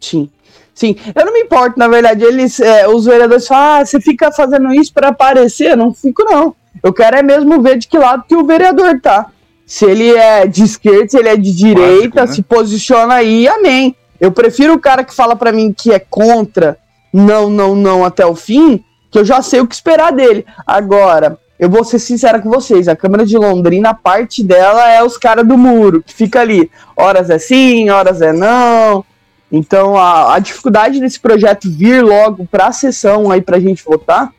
[0.00, 0.28] Sim.
[0.74, 4.32] Sim, eu não me importo, na verdade, eles, é, os vereadores falam, ah, você fica
[4.32, 5.70] fazendo isso para aparecer?
[5.70, 6.56] Eu não fico, não.
[6.82, 9.30] Eu quero é mesmo ver de que lado que o vereador tá.
[9.72, 12.26] Se ele é de esquerda, se ele é de direita, né?
[12.26, 13.96] se posiciona aí, amém.
[14.20, 16.76] Eu prefiro o cara que fala para mim que é contra,
[17.10, 20.44] não, não, não até o fim, que eu já sei o que esperar dele.
[20.66, 25.02] Agora, eu vou ser sincera com vocês, a Câmara de Londrina, a parte dela é
[25.02, 29.02] os caras do muro, que fica ali, horas é sim, horas é não.
[29.50, 34.30] Então, a, a dificuldade desse projeto vir logo para a sessão aí pra gente votar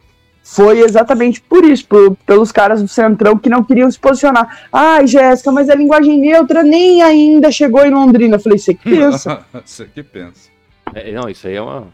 [0.43, 4.67] foi exatamente por isso, por, pelos caras do Centrão que não queriam se posicionar.
[4.71, 8.35] Ai, Jéssica, mas a linguagem neutra nem ainda chegou em Londrina.
[8.35, 9.45] Eu falei, você que pensa.
[9.63, 10.49] Você que pensa.
[10.93, 11.87] É, não, isso aí é uma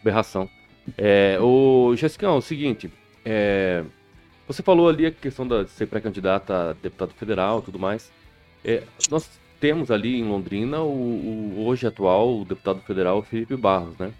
[0.00, 0.48] aberração.
[0.96, 2.90] É, o Jéssica, é o seguinte,
[3.24, 3.82] é,
[4.46, 8.10] você falou ali a questão da, de ser pré-candidata a deputado federal e tudo mais.
[8.64, 9.28] É, nós
[9.60, 14.12] temos ali em Londrina o, o hoje atual deputado federal Felipe Barros, né?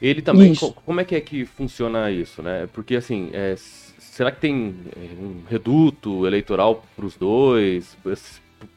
[0.00, 2.68] Ele também, co como é que é que funciona isso, né?
[2.72, 7.96] Porque assim, é, será que tem é, um reduto eleitoral para os dois?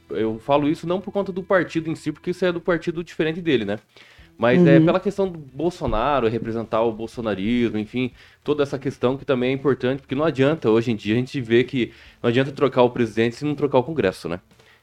[0.09, 3.03] Eu falo isso não por conta do partido em si, porque isso é do partido
[3.03, 3.79] diferente dele, né?
[4.37, 4.67] Mas uhum.
[4.67, 8.11] é pela questão do Bolsonaro, representar o bolsonarismo, enfim,
[8.43, 11.39] toda essa questão que também é importante, porque não adianta, hoje em dia, a gente
[11.39, 14.39] vê que não adianta trocar o presidente se não trocar o Congresso, né?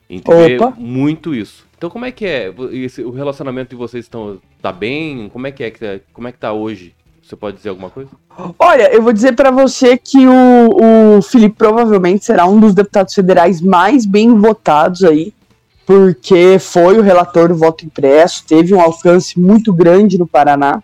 [0.09, 0.70] A gente Opa.
[0.70, 1.66] vê muito isso.
[1.81, 2.53] Então como é que é?
[2.73, 5.31] Esse, o relacionamento de vocês estão tá bem?
[5.33, 6.01] Como é que é?
[6.12, 6.95] Como é que tá hoje?
[7.23, 8.11] Você pode dizer alguma coisa?
[8.59, 13.14] Olha, eu vou dizer para você que o, o Felipe provavelmente será um dos deputados
[13.14, 15.33] federais mais bem votados aí,
[15.87, 20.83] porque foi o relator do voto impresso, teve um alcance muito grande no Paraná.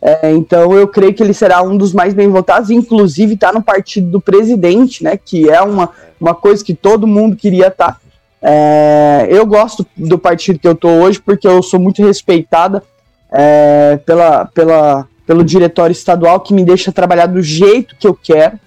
[0.00, 3.62] É, então eu creio que ele será um dos mais bem votados, inclusive está no
[3.62, 5.16] partido do presidente, né?
[5.16, 7.92] Que é uma, uma coisa que todo mundo queria estar.
[7.92, 8.01] Tá.
[8.42, 12.82] É, eu gosto do partido que eu tô hoje porque eu sou muito respeitada
[13.30, 18.58] é, pela, pela, pelo diretório estadual que me deixa trabalhar do jeito que eu quero,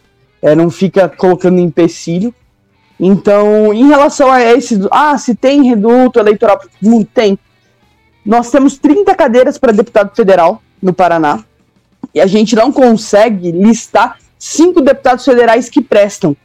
[0.42, 2.34] é, não fica colocando empecilho.
[2.98, 7.38] Então, em relação a esse, ah, se tem reduto eleitoral, não tem.
[8.26, 11.44] Nós temos 30 cadeiras para deputado federal no Paraná
[12.14, 16.36] e a gente não consegue listar cinco deputados federais que prestam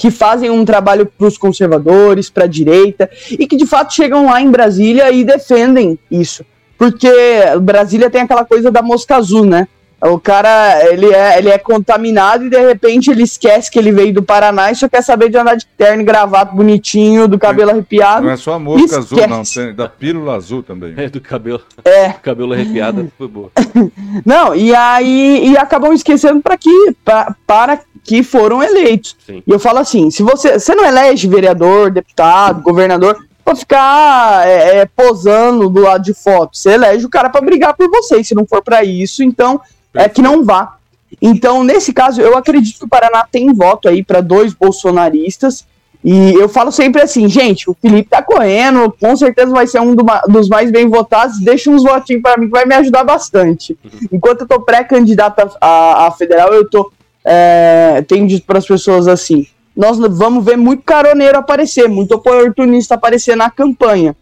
[0.00, 4.24] que fazem um trabalho para os conservadores, para a direita, e que de fato chegam
[4.24, 6.42] lá em Brasília e defendem isso.
[6.78, 7.12] Porque
[7.60, 9.68] Brasília tem aquela coisa da mosca azul, né?
[10.00, 14.14] O cara, ele é, ele é contaminado e de repente ele esquece que ele veio
[14.14, 18.24] do Paraná e só quer saber de andar de terno, gravata bonitinho, do cabelo arrepiado.
[18.24, 20.94] Não é só a mosca azul, não, tem da pílula azul também.
[20.96, 21.60] É, do cabelo.
[21.84, 22.08] É.
[22.08, 23.50] cabelo arrepiado foi boa.
[24.24, 27.78] não, e aí e acabam esquecendo para que pra, para
[28.10, 29.16] que foram eleitos.
[29.24, 29.40] Sim.
[29.46, 34.78] E eu falo assim, se você, você não elege vereador, deputado, governador, pra ficar é,
[34.78, 36.56] é, posando do lado de foto.
[36.56, 38.18] Você elege o cara para brigar por você.
[38.18, 39.60] E se não for para isso, então
[39.94, 40.74] é que não vá.
[41.22, 45.64] Então, nesse caso, eu acredito que o Paraná tem voto aí para dois bolsonaristas.
[46.02, 49.94] E eu falo sempre assim, gente, o Felipe tá correndo, com certeza vai ser um
[49.94, 51.38] do, dos mais bem votados.
[51.38, 53.78] Deixa uns votinhos para mim que vai me ajudar bastante.
[53.84, 54.08] Uhum.
[54.10, 56.90] Enquanto eu tô pré-candidato a, a, a, federal, eu tô.
[57.24, 62.94] É, tenho dito para as pessoas assim: nós vamos ver muito caroneiro aparecer, muito oportunista
[62.94, 64.16] aparecer na campanha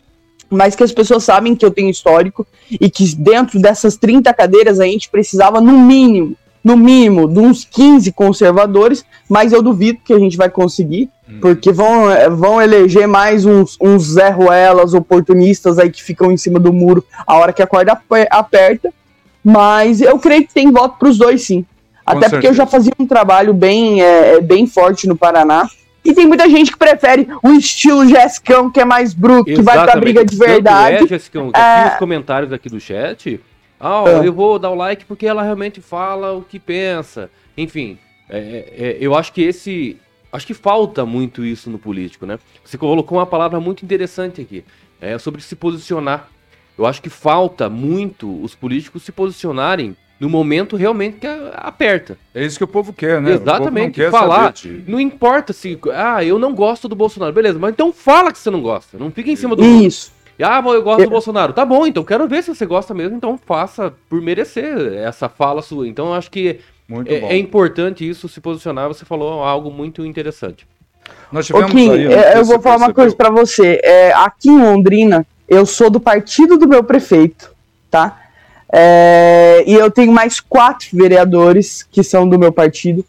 [0.50, 4.80] mas que as pessoas sabem que eu tenho histórico e que dentro dessas 30 cadeiras
[4.80, 10.12] a gente precisava, no mínimo, no mínimo, de uns 15 conservadores, mas eu duvido que
[10.12, 11.38] a gente vai conseguir, hum.
[11.40, 12.06] porque vão,
[12.36, 17.04] vão eleger mais uns, uns Zé Ruelas oportunistas aí que ficam em cima do muro
[17.26, 18.92] a hora que a corda aperta,
[19.44, 21.64] mas eu creio que tem voto para os dois sim.
[22.10, 22.36] Até certeza.
[22.36, 25.68] porque eu já fazia um trabalho bem, é, bem forte no Paraná,
[26.04, 29.56] e tem muita gente que prefere o estilo Jessicão, que é mais bruto, Exatamente.
[29.56, 31.04] que vai pra briga de verdade.
[31.04, 31.60] É, Jessicão, é...
[31.60, 33.40] aqui os comentários aqui do chat.
[33.80, 34.26] Ah, é.
[34.26, 37.30] eu vou dar o like porque ela realmente fala o que pensa.
[37.56, 39.96] Enfim, é, é, é, eu acho que esse.
[40.30, 42.38] Acho que falta muito isso no político, né?
[42.62, 44.64] Você colocou uma palavra muito interessante aqui.
[45.00, 46.28] É sobre se posicionar.
[46.76, 52.18] Eu acho que falta muito os políticos se posicionarem no momento realmente que aperta.
[52.34, 53.32] É isso que o povo quer, né?
[53.32, 53.94] Exatamente.
[53.94, 54.52] Quer falar.
[54.86, 55.78] Não importa se.
[55.94, 57.32] Ah, eu não gosto do Bolsonaro.
[57.32, 58.98] Beleza, mas então fala que você não gosta.
[58.98, 59.64] Não fica em cima do.
[59.64, 60.12] Isso.
[60.40, 61.06] Ah, eu gosto eu...
[61.06, 61.52] do Bolsonaro.
[61.52, 63.16] Tá bom, então quero ver se você gosta mesmo.
[63.16, 65.86] Então faça por merecer essa fala sua.
[65.86, 66.60] Então eu acho que
[67.06, 68.88] é, é, importante isso se posicionar.
[68.88, 70.66] Você falou algo muito interessante.
[71.30, 72.04] Nós tivemos Kim, aí,
[72.36, 73.80] eu vou falar uma coisa para você.
[73.82, 77.54] É, aqui em Londrina, eu sou do partido do meu prefeito,
[77.90, 78.27] tá?
[78.72, 83.04] É, e eu tenho mais quatro vereadores que são do meu partido.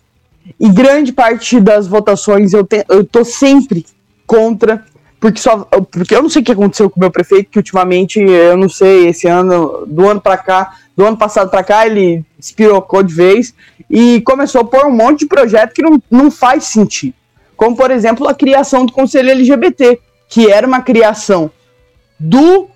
[0.60, 3.86] E grande parte das votações eu, te, eu tô sempre
[4.26, 4.84] contra,
[5.20, 8.20] porque, só, porque eu não sei o que aconteceu com o meu prefeito, que ultimamente,
[8.20, 12.24] eu não sei, esse ano, do ano para cá, do ano passado para cá, ele
[12.40, 13.54] espirocou de vez
[13.90, 17.14] e começou a pôr um monte de projeto que não, não faz sentido.
[17.56, 21.52] Como, por exemplo, a criação do Conselho LGBT, que era uma criação
[22.18, 22.70] do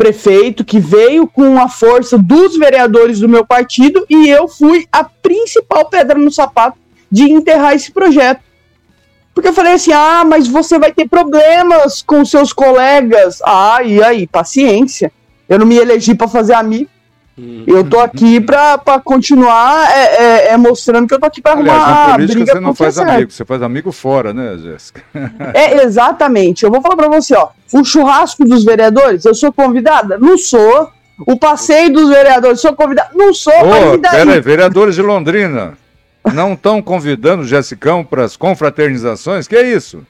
[0.00, 5.04] prefeito que veio com a força dos vereadores do meu partido e eu fui a
[5.04, 6.78] principal pedra no sapato
[7.12, 8.40] de enterrar esse projeto.
[9.34, 13.42] Porque eu falei assim: ah, mas você vai ter problemas com seus colegas.
[13.44, 15.12] Ah, e aí, paciência.
[15.46, 16.88] Eu não me elegi para fazer amigo.
[17.66, 21.52] Eu tô aqui pra, pra continuar é, é, é mostrando que eu tô aqui pra
[21.52, 25.02] Aliás, arrumar na política briga você não faz amigo, você faz amigo fora, né, Jéssica?
[25.54, 26.64] É, exatamente.
[26.64, 27.48] Eu vou falar pra você, ó.
[27.72, 30.18] O churrasco dos vereadores, eu sou convidada?
[30.18, 30.90] Não sou.
[31.26, 33.10] O passeio dos vereadores, sou convidada?
[33.14, 33.52] Não sou.
[33.52, 35.74] Ô, pera aí, vereadores de Londrina,
[36.32, 39.46] não estão convidando o Jessicão para as confraternizações?
[39.46, 40.02] Que é isso?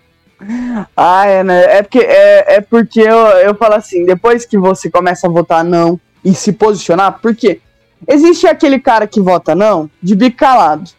[0.96, 1.78] Ah, é, né?
[1.78, 5.62] É porque, é, é porque eu, eu falo assim, depois que você começa a votar
[5.64, 7.60] não, e se posicionar, porque
[8.06, 10.90] existe aquele cara que vota não, de bico calado,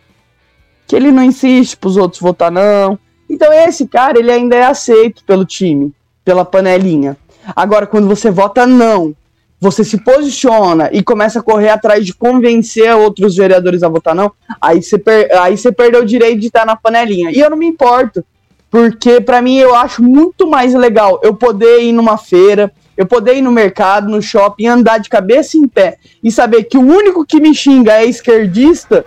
[0.88, 2.98] que ele não insiste para os outros votar não.
[3.30, 5.94] Então esse cara, ele ainda é aceito pelo time,
[6.26, 7.16] pela panelinha.
[7.56, 9.16] Agora, quando você vota não,
[9.60, 14.32] você se posiciona e começa a correr atrás de convencer outros vereadores a votar não,
[14.60, 17.32] aí você, per aí você perdeu o direito de estar na panelinha.
[17.32, 18.26] E eu não me importo,
[18.72, 23.36] porque para mim eu acho muito mais legal eu poder ir numa feira, eu poder
[23.36, 27.26] ir no mercado, no shopping, andar de cabeça em pé e saber que o único
[27.26, 29.06] que me xinga é esquerdista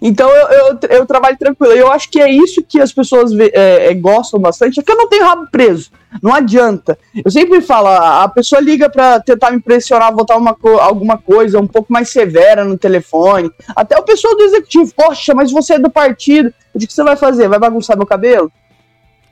[0.00, 1.72] então eu, eu, eu, trabalho tranquilo.
[1.74, 4.80] Eu acho que é isso que as pessoas é, é, gostam bastante.
[4.80, 5.90] É que eu não tenho rabo preso.
[6.22, 6.98] Não adianta.
[7.24, 11.66] Eu sempre falo, a pessoa liga para tentar me impressionar, botar uma, alguma coisa um
[11.66, 13.50] pouco mais severa no telefone.
[13.74, 16.52] Até o pessoal do executivo, poxa, mas você é do partido.
[16.74, 17.48] O que você vai fazer?
[17.48, 18.50] Vai bagunçar meu cabelo?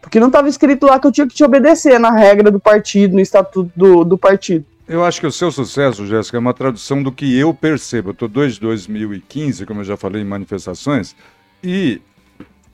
[0.00, 3.14] Porque não estava escrito lá que eu tinha que te obedecer na regra do partido,
[3.14, 4.64] no estatuto do, do partido.
[4.88, 8.08] Eu acho que o seu sucesso, Jéssica, é uma tradução do que eu percebo.
[8.08, 11.14] Eu estou desde 2015, como eu já falei em manifestações,
[11.62, 12.00] e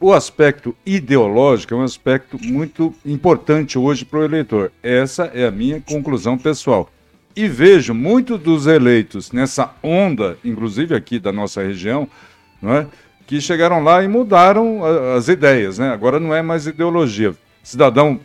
[0.01, 4.73] o aspecto ideológico é um aspecto muito importante hoje para o eleitor.
[4.83, 6.91] Essa é a minha conclusão pessoal.
[7.35, 12.09] E vejo muitos dos eleitos nessa onda, inclusive aqui da nossa região,
[12.63, 12.87] não é?
[13.27, 14.83] Que chegaram lá e mudaram
[15.17, 15.79] as ideias.
[15.79, 15.93] Né?
[15.93, 17.35] Agora não é mais ideologia.
[17.63, 18.21] Cidadão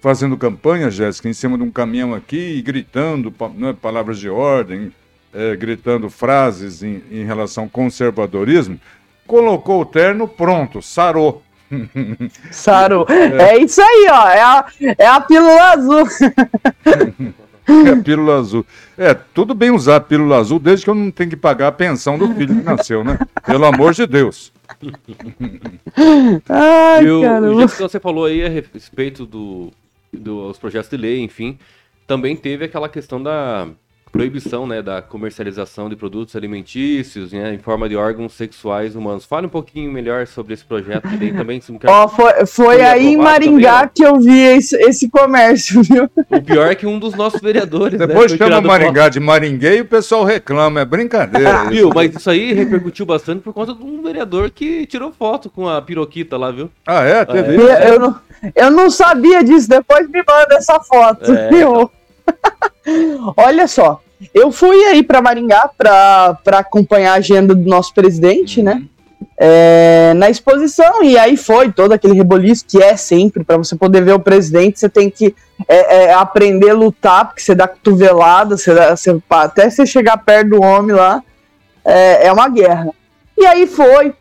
[0.00, 4.92] fazendo campanha, Jéssica, em cima de um caminhão aqui gritando né, palavras de ordem,
[5.34, 8.80] é, gritando frases em, em, relação ao conservadorismo,
[9.26, 11.42] colocou o terno, pronto, sarou.
[12.52, 13.04] Sarou.
[13.08, 13.56] É.
[13.56, 13.58] é.
[13.58, 14.28] isso aí, ó.
[14.28, 14.66] É a,
[14.98, 16.06] é a pílula azul.
[17.86, 18.64] é a pílula azul.
[18.96, 21.72] É, tudo bem usar a pílula azul desde que eu não tenho que pagar a
[21.72, 23.18] pensão do filho que nasceu, né?
[23.44, 24.52] Pelo amor de Deus.
[26.48, 29.72] Ai, e o, o que você falou aí a respeito do,
[30.12, 31.58] dos projetos de lei, enfim,
[32.06, 33.68] também teve aquela questão da
[34.12, 39.24] proibição né, da comercialização de produtos alimentícios né, em forma de órgãos sexuais humanos.
[39.24, 41.60] Fale um pouquinho melhor sobre esse projeto que também.
[41.86, 46.10] oh, foi foi, foi aí em Maringá também, que eu vi esse, esse comércio, viu?
[46.30, 47.98] O pior é que um dos nossos vereadores.
[47.98, 51.64] Né, Depois né, chama Maringá de Maringuei e o pessoal reclama, é brincadeira.
[51.70, 51.90] viu?
[51.94, 55.80] Mas isso aí repercutiu bastante por conta de um vereador que tirou foto com a
[55.80, 56.70] piroquita lá, viu?
[56.86, 57.24] Ah, é?
[57.24, 57.90] Teve é.
[57.90, 58.20] Eu, não,
[58.54, 61.48] eu não sabia disso, depois me manda essa foto, é.
[61.48, 61.90] viu?
[63.36, 64.00] Olha só,
[64.32, 68.82] eu fui aí para Maringá para acompanhar a agenda do nosso presidente, né?
[69.38, 74.02] É, na exposição, e aí foi todo aquele reboliço que é sempre, para você poder
[74.02, 75.34] ver o presidente, você tem que
[75.68, 80.16] é, é, aprender a lutar, porque você dá cotovelada, você dá, você, até você chegar
[80.18, 81.22] perto do homem lá,
[81.84, 82.88] é, é uma guerra.
[83.36, 84.14] E aí foi,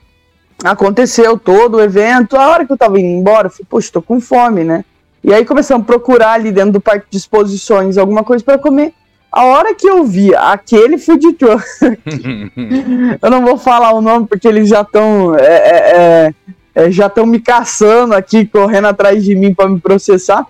[0.63, 4.01] aconteceu todo o evento, a hora que eu tava indo embora, eu falei, poxa, tô
[4.01, 4.83] com fome, né?
[5.25, 8.93] E aí começamos a procurar ali dentro do parque de exposições alguma coisa para comer.
[9.31, 11.65] A hora que eu vi aquele food truck,
[13.19, 16.33] eu não vou falar o nome porque eles já estão é, é, é,
[16.75, 20.45] é, já estão me caçando aqui, correndo atrás de mim para me processar.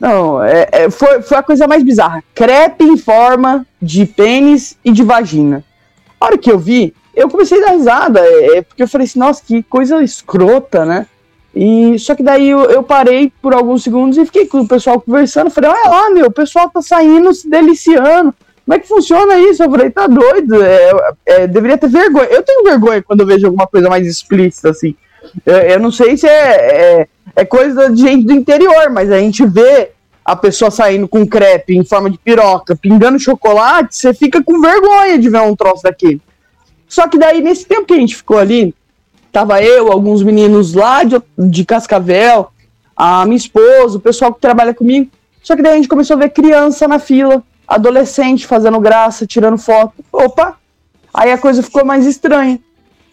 [0.00, 2.24] Não, é, é, foi, foi a coisa mais bizarra.
[2.34, 5.62] Crepe em forma de pênis e de vagina.
[6.18, 9.18] A hora que eu vi, eu comecei a dar risada, é, porque eu falei assim,
[9.18, 11.06] nossa, que coisa escrota, né?
[11.58, 15.00] E só que daí eu, eu, parei por alguns segundos e fiquei com o pessoal
[15.00, 15.50] conversando.
[15.50, 18.34] Falei, olha lá, meu, o pessoal tá saindo se deliciando.
[18.62, 19.62] Como é que funciona isso?
[19.62, 20.90] Eu falei, tá doido, é,
[21.24, 22.26] é, deveria ter vergonha.
[22.26, 24.94] Eu tenho vergonha quando eu vejo alguma coisa mais explícita, assim.
[25.46, 29.18] Eu, eu não sei se é, é, é, coisa de gente do interior, mas a
[29.18, 29.92] gente vê
[30.22, 35.18] a pessoa saindo com crepe em forma de piroca, pingando chocolate, você fica com vergonha
[35.18, 36.20] de ver um troço daquele.
[36.86, 38.74] Só que daí, nesse tempo que a gente ficou ali,
[39.36, 42.48] Tava eu, alguns meninos lá de, de Cascavel,
[42.96, 45.10] a minha esposa, o pessoal que trabalha comigo.
[45.42, 49.58] Só que daí a gente começou a ver criança na fila, adolescente fazendo graça, tirando
[49.58, 50.02] foto.
[50.10, 50.56] Opa!
[51.12, 52.58] Aí a coisa ficou mais estranha.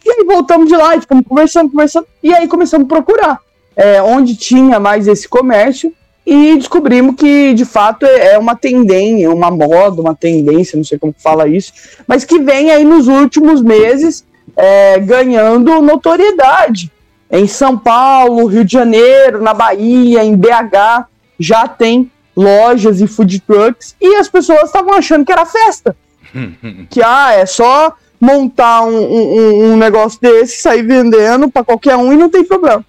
[0.06, 2.08] E aí voltamos de lá e ficamos conversando, conversando.
[2.24, 3.40] E aí começamos a procurar
[3.76, 5.92] é, onde tinha mais esse comércio
[6.26, 11.14] e descobrimos que de fato é uma tendência, uma moda, uma tendência, não sei como
[11.18, 11.74] fala isso,
[12.08, 14.24] mas que vem aí nos últimos meses
[14.56, 16.92] é, ganhando notoriedade.
[17.32, 21.08] Em São Paulo, Rio de Janeiro, na Bahia, em BH,
[21.40, 25.96] já tem lojas e food trucks e as pessoas estavam achando que era festa.
[26.90, 32.14] que ah, é só montar um, um, um negócio desse, sair vendendo para qualquer um
[32.14, 32.86] e não tem problema.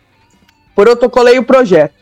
[0.74, 1.94] Protocolei o projeto.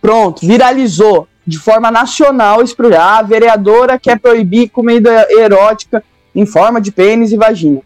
[0.00, 3.00] Pronto, viralizou de forma nacional esse projeto.
[3.00, 6.02] Ah, a vereadora quer proibir comida erótica
[6.34, 7.82] em forma de pênis e vagina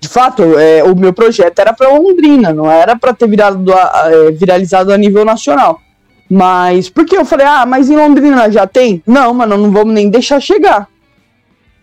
[0.00, 4.30] de fato, é, o meu projeto era para Londrina, não era para ter virado, é,
[4.30, 5.80] viralizado a nível nacional.
[6.28, 9.02] Mas porque eu falei, ah, mas em Londrina já tem?
[9.06, 10.88] Não, mano, não vamos nem deixar chegar.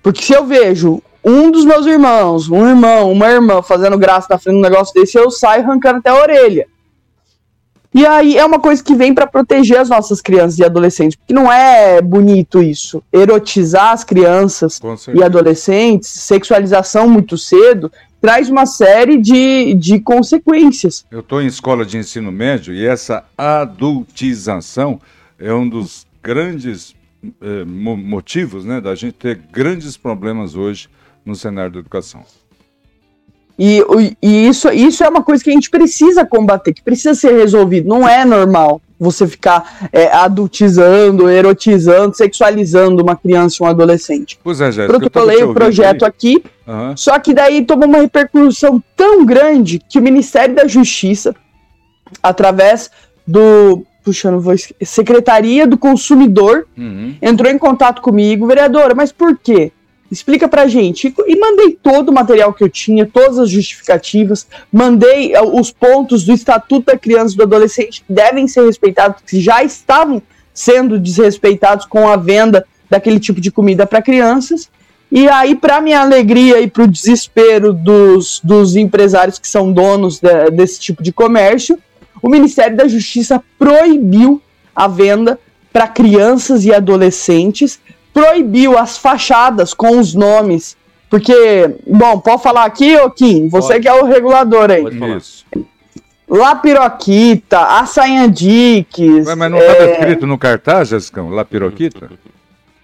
[0.02, 4.38] Porque se eu vejo um dos meus irmãos, um irmão, uma irmã fazendo graça na
[4.38, 6.68] frente de um negócio desse, eu saio arrancando até a orelha.
[7.94, 11.34] E aí é uma coisa que vem para proteger as nossas crianças e adolescentes, porque
[11.34, 13.04] não é bonito isso.
[13.12, 14.80] Erotizar as crianças
[15.14, 21.06] e adolescentes, sexualização muito cedo, traz uma série de, de consequências.
[21.12, 25.00] Eu estou em escola de ensino médio e essa adultização
[25.38, 26.96] é um dos grandes
[27.42, 30.90] eh, motivos né, da gente ter grandes problemas hoje
[31.26, 32.24] no cenário da educação.
[33.66, 33.82] E,
[34.22, 37.88] e, isso, isso é uma coisa que a gente precisa combater, que precisa ser resolvido.
[37.88, 44.38] Não é normal você ficar é, adultizando, erotizando, sexualizando uma criança e um adolescente.
[44.44, 44.88] Pois é, Jéssica.
[44.88, 46.10] Protocolei o projeto aí.
[46.10, 46.98] aqui, uhum.
[46.98, 51.34] só que daí tomou uma repercussão tão grande que o Ministério da Justiça,
[52.22, 52.92] através
[53.26, 53.86] do.
[54.04, 57.16] Puxa, não vou Secretaria do Consumidor, uhum.
[57.22, 59.72] entrou em contato comigo, vereadora, mas por quê?
[60.14, 61.14] Explica pra gente.
[61.28, 66.24] E mandei todo o material que eu tinha, todas as justificativas, mandei eh, os pontos
[66.24, 70.22] do Estatuto da Criança e do Adolescente que devem ser respeitados, que já estavam
[70.54, 74.70] sendo desrespeitados com a venda daquele tipo de comida para crianças.
[75.12, 80.20] E aí, para minha alegria e para o desespero dos, dos empresários que são donos
[80.20, 81.78] de, desse tipo de comércio,
[82.22, 84.42] o Ministério da Justiça proibiu
[84.76, 85.40] a venda
[85.72, 87.80] para crianças e adolescentes
[88.14, 90.78] proibiu as fachadas com os nomes.
[91.10, 93.48] Porque, bom, pode falar aqui, ô Kim?
[93.50, 93.82] Você pode.
[93.82, 94.84] que é o regulador aí.
[94.84, 95.46] Pode Isso.
[96.28, 99.26] Lapiroquita, Açayandiques.
[99.26, 99.92] Mas, mas não estava é...
[99.92, 101.30] escrito no cartaz, Jescão?
[101.30, 102.10] Lapiroquita?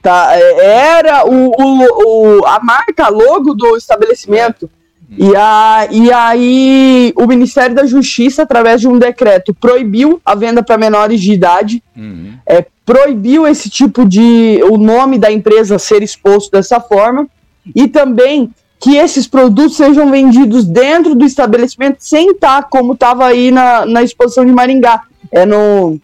[0.01, 4.69] Tá, é, era o, o, o, a marca, logo do estabelecimento.
[5.17, 10.61] E, a, e aí o Ministério da Justiça, através de um decreto, proibiu a venda
[10.61, 12.33] para menores de idade, uhum.
[12.45, 14.61] é, proibiu esse tipo de.
[14.69, 17.27] o nome da empresa ser exposto dessa forma,
[17.75, 23.51] e também que esses produtos sejam vendidos dentro do estabelecimento sem estar como estava aí
[23.51, 25.01] na, na exposição de Maringá.
[25.31, 25.99] É no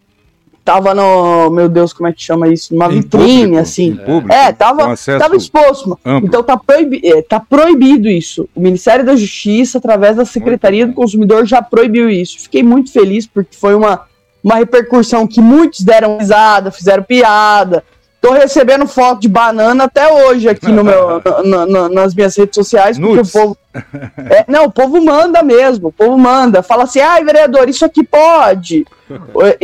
[0.65, 2.73] tava no, meu Deus, como é que chama isso?
[2.73, 3.95] Numa em vitrine, público, assim.
[3.95, 5.97] Público, é, tava, tava exposto.
[6.03, 6.27] Amplo.
[6.27, 8.49] Então tá, proibi é, tá proibido isso.
[8.55, 12.39] O Ministério da Justiça, através da Secretaria do Consumidor, já proibiu isso.
[12.39, 14.01] Fiquei muito feliz porque foi uma,
[14.43, 17.83] uma repercussão que muitos deram risada, fizeram piada.
[18.19, 22.55] Tô recebendo foto de banana até hoje aqui no meu, na, na, nas minhas redes
[22.55, 23.57] sociais, porque o povo.
[24.29, 26.63] É, não, o povo manda mesmo, o povo manda.
[26.63, 28.85] Fala assim, ai, vereador, isso aqui pode.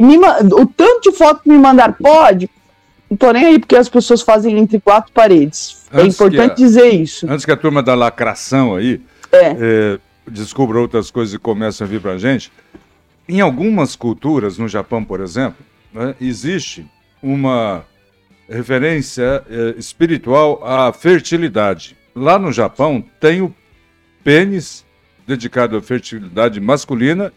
[0.01, 0.17] Me,
[0.53, 2.49] o tanto de foto que me mandaram, pode.
[3.09, 5.85] Não tô nem aí, porque as pessoas fazem entre quatro paredes.
[5.91, 7.29] É antes é importante a, dizer isso.
[7.29, 9.55] Antes que a turma da lacração aí é.
[9.59, 12.51] É, descubra outras coisas e comece a vir pra gente,
[13.27, 15.63] em algumas culturas, no Japão, por exemplo,
[15.93, 16.85] né, existe
[17.21, 17.85] uma
[18.49, 21.95] referência eh, espiritual à fertilidade.
[22.13, 23.53] Lá no Japão tem o
[24.23, 24.85] pênis
[25.25, 27.31] dedicado à fertilidade masculina,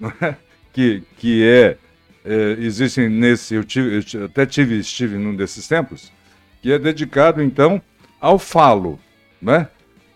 [0.20, 0.34] é?
[0.72, 1.76] Que, que é,
[2.24, 6.12] é, existem nesse, eu, tive, eu até tive, estive num desses templos,
[6.62, 7.80] que é dedicado então
[8.20, 8.98] ao falo,
[9.40, 9.68] né?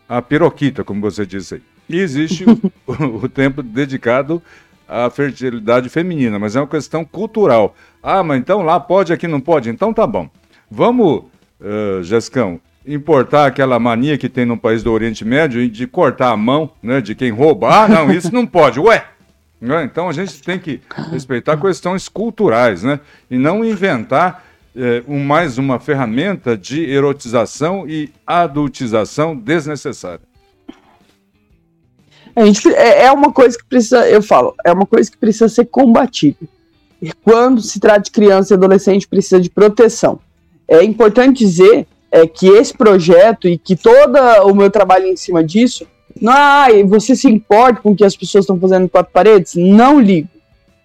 [0.08, 1.62] a piroquita, como você disse aí.
[1.88, 4.42] E existe o, o, o templo dedicado
[4.88, 7.74] à fertilidade feminina, mas é uma questão cultural.
[8.02, 9.70] Ah, mas então lá pode, aqui não pode?
[9.70, 10.28] Então tá bom.
[10.70, 11.24] Vamos,
[11.60, 16.36] uh, Jescão, importar aquela mania que tem no país do Oriente Médio de cortar a
[16.36, 17.68] mão né, de quem rouba.
[17.68, 18.78] Ah, não, isso não pode.
[18.78, 19.06] Ué!
[19.64, 19.84] Né?
[19.84, 23.00] Então a gente tem que respeitar questões culturais, né?
[23.30, 24.44] E não inventar
[24.76, 30.20] eh, um, mais uma ferramenta de erotização e adultização desnecessária.
[32.36, 35.48] A gente, é, é uma coisa que precisa, eu falo, é uma coisa que precisa
[35.48, 36.36] ser combatida
[37.22, 40.20] quando se trata de criança e adolescente, precisa de proteção.
[40.68, 45.42] É importante dizer é, que esse projeto e que todo o meu trabalho em cima
[45.42, 45.86] disso,
[46.26, 49.54] ah, você se importa com o que as pessoas estão fazendo em quatro paredes?
[49.54, 50.28] Não ligo.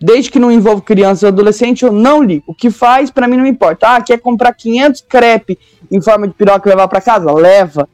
[0.01, 2.43] Desde que não envolva criança e adolescente, eu não ligo.
[2.47, 3.95] O que faz, para mim, não importa.
[3.95, 5.59] Ah, quer comprar 500 crepe
[5.91, 7.31] em forma de piroca e levar para casa?
[7.33, 7.87] Leva.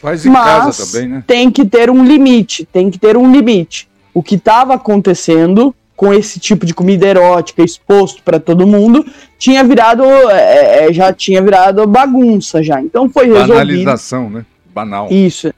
[0.00, 1.24] Faz em Mas casa também, né?
[1.26, 3.88] tem que ter um limite, tem que ter um limite.
[4.12, 9.06] O que estava acontecendo com esse tipo de comida erótica exposto para todo mundo,
[9.38, 12.80] tinha virado é, é, já tinha virado bagunça já.
[12.80, 13.54] Então foi resolvido.
[13.54, 14.44] Banalização, né?
[14.74, 15.08] Banal.
[15.10, 15.52] Isso.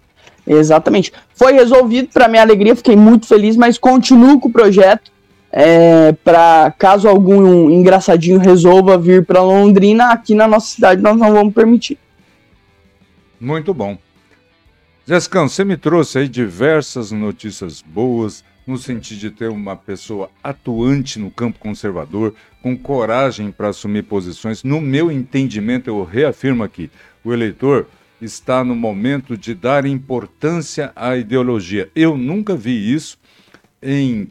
[0.46, 1.12] Exatamente.
[1.34, 5.10] Foi resolvido para minha alegria, fiquei muito feliz, mas continuo com o projeto.
[5.50, 11.32] É, para caso algum engraçadinho resolva vir para Londrina, aqui na nossa cidade nós não
[11.32, 11.98] vamos permitir.
[13.40, 13.96] Muito bom.
[15.06, 21.18] Jescão, você me trouxe aí diversas notícias boas, no sentido de ter uma pessoa atuante
[21.20, 24.64] no campo conservador, com coragem para assumir posições.
[24.64, 26.90] No meu entendimento, eu reafirmo aqui:
[27.24, 27.86] o eleitor
[28.20, 31.90] está no momento de dar importância à ideologia.
[31.94, 33.18] Eu nunca vi isso
[33.82, 34.28] em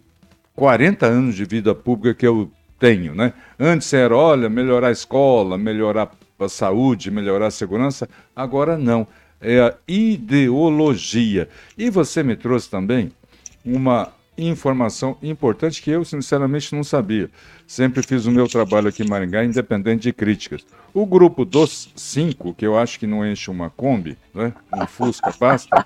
[0.55, 3.33] 40 anos de vida pública que eu tenho, né?
[3.59, 9.07] Antes era, olha, melhorar a escola, melhorar a saúde, melhorar a segurança, agora não.
[9.39, 11.49] É a ideologia.
[11.77, 13.11] E você me trouxe também
[13.63, 17.29] uma informação importante que eu, sinceramente, não sabia.
[17.67, 20.65] Sempre fiz o meu trabalho aqui em Maringá, independente de críticas.
[20.93, 24.53] O grupo dos cinco, que eu acho que não enche uma Kombi, né?
[24.73, 25.85] um Fusca basta,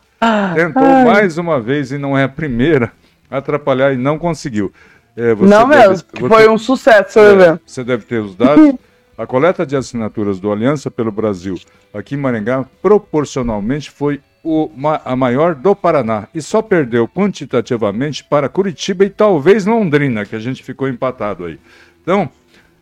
[0.55, 2.91] tentou mais uma vez, e não é a primeira,
[3.31, 4.73] atrapalhar e não conseguiu.
[5.15, 7.59] É, não mesmo, foi um sucesso é.
[7.65, 8.73] Você deve ter os dados.
[9.17, 11.59] A coleta de assinaturas do Aliança pelo Brasil
[11.93, 14.71] aqui em Maringá, proporcionalmente, foi o,
[15.03, 20.39] a maior do Paraná e só perdeu quantitativamente para Curitiba e talvez Londrina, que a
[20.39, 21.59] gente ficou empatado aí.
[22.01, 22.29] Então,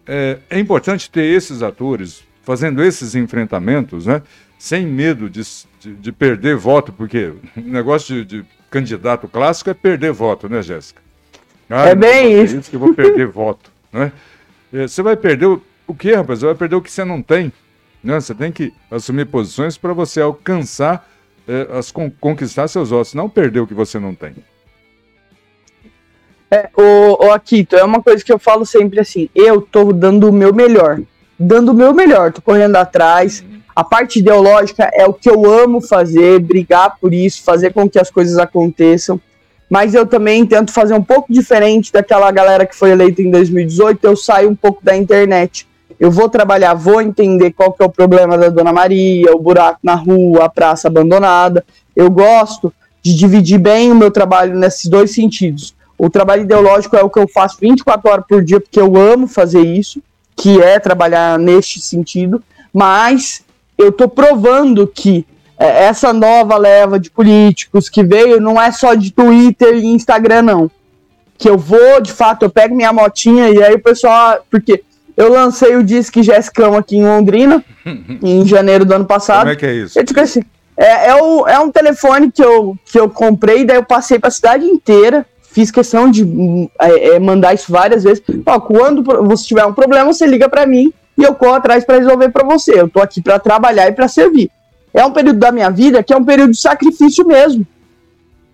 [0.05, 4.21] é, é importante ter esses atores fazendo esses enfrentamentos, né?
[4.57, 5.41] Sem medo de,
[5.79, 10.61] de, de perder voto, porque o negócio de, de, candidato clássico é perder voto, né,
[10.61, 11.01] Jéssica?
[11.69, 12.55] Ah, é bem isso.
[12.55, 14.11] É isso que eu vou perder voto, né?
[14.73, 16.39] É, você vai perder o, o quê, rapaz?
[16.39, 17.51] Você vai perder o que você não tem.
[18.03, 18.19] Né?
[18.19, 21.07] Você tem que assumir posições para você alcançar
[21.47, 24.33] é, as, conquistar seus ossos, não perder o que você não tem.
[26.49, 30.29] É, o, o Akito, é uma coisa que eu falo sempre assim, eu tô dando
[30.29, 31.01] o meu melhor,
[31.37, 33.43] dando o meu melhor, tô correndo atrás,
[33.75, 37.99] a parte ideológica é o que eu amo fazer, brigar por isso, fazer com que
[37.99, 39.19] as coisas aconteçam,
[39.69, 44.05] mas eu também tento fazer um pouco diferente daquela galera que foi eleita em 2018,
[44.05, 45.67] eu saio um pouco da internet,
[45.99, 49.79] eu vou trabalhar, vou entender qual que é o problema da Dona Maria, o buraco
[49.81, 51.65] na rua, a praça abandonada.
[51.95, 52.71] Eu gosto
[53.01, 55.75] de dividir bem o meu trabalho nesses dois sentidos.
[55.97, 59.27] O trabalho ideológico é o que eu faço 24 horas por dia, porque eu amo
[59.27, 60.01] fazer isso,
[60.35, 63.43] que é trabalhar neste sentido, mas
[63.75, 65.25] eu estou provando que
[65.57, 70.43] é, essa nova leva de políticos que veio não é só de Twitter e Instagram,
[70.43, 70.71] não.
[71.37, 74.39] Que eu vou, de fato, eu pego minha motinha e aí o pessoal.
[74.49, 74.83] Porque
[75.17, 77.65] eu lancei o Disque Jessicão aqui em Londrina,
[78.23, 79.39] em janeiro do ano passado.
[79.39, 79.97] Como é que é isso?
[79.97, 80.43] Eu digo assim,
[80.77, 84.27] é, é, o, é um telefone que eu, que eu comprei, daí eu passei para
[84.27, 86.23] a cidade inteira, fiz questão de
[86.79, 88.21] é, é, mandar isso várias vezes.
[88.45, 91.97] Ó, quando você tiver um problema, você liga para mim e eu corro atrás para
[91.97, 92.79] resolver para você.
[92.79, 94.51] Eu tô aqui para trabalhar e para servir.
[94.93, 97.65] É um período da minha vida que é um período de sacrifício mesmo.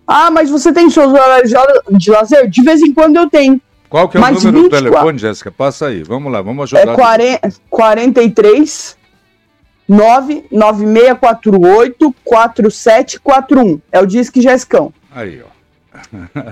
[0.06, 1.52] Ah, mas você tem seus horários
[1.90, 2.48] de lazer?
[2.48, 3.60] De vez em quando eu tenho.
[3.94, 4.60] Qual que é o número 24.
[4.60, 5.52] do telefone, Jéssica?
[5.52, 6.02] Passa aí.
[6.02, 6.94] Vamos lá, vamos ajudar.
[6.94, 8.96] É 40, 43
[9.88, 13.80] 99648 4741.
[13.92, 14.88] É o Disque Jéssica.
[15.14, 15.44] Aí, ó.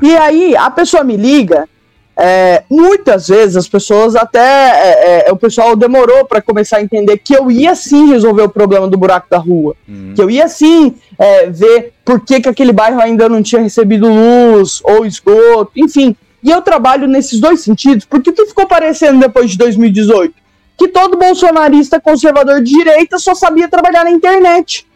[0.01, 1.69] e aí, a pessoa me liga.
[2.17, 4.39] É, muitas vezes as pessoas até.
[4.39, 8.51] É, é, o pessoal demorou para começar a entender que eu ia sim resolver o
[8.51, 9.75] problema do buraco da rua.
[9.89, 10.13] Hum.
[10.15, 14.07] Que eu ia sim é, ver por que, que aquele bairro ainda não tinha recebido
[14.07, 19.21] luz ou esgoto, enfim e eu trabalho nesses dois sentidos, porque o que ficou parecendo
[19.21, 20.35] depois de 2018?
[20.77, 24.87] Que todo bolsonarista conservador de direita só sabia trabalhar na internet.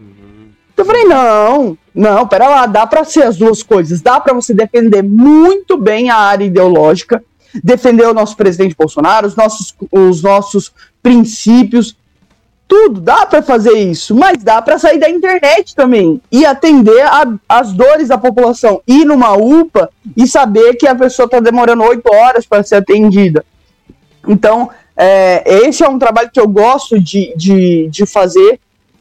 [0.00, 0.48] Uhum.
[0.76, 4.00] Eu falei, não, não, pera lá, dá para ser as duas coisas.
[4.00, 7.22] Dá para você defender muito bem a área ideológica,
[7.62, 11.96] defender o nosso presidente Bolsonaro, os nossos, os nossos princípios,
[12.68, 17.24] tudo, dá para fazer isso, mas dá para sair da internet também e atender a,
[17.48, 18.80] as dores da população.
[18.86, 23.44] Ir numa UPA e saber que a pessoa está demorando oito horas para ser atendida.
[24.26, 28.58] Então, é, esse é um trabalho que eu gosto de, de, de fazer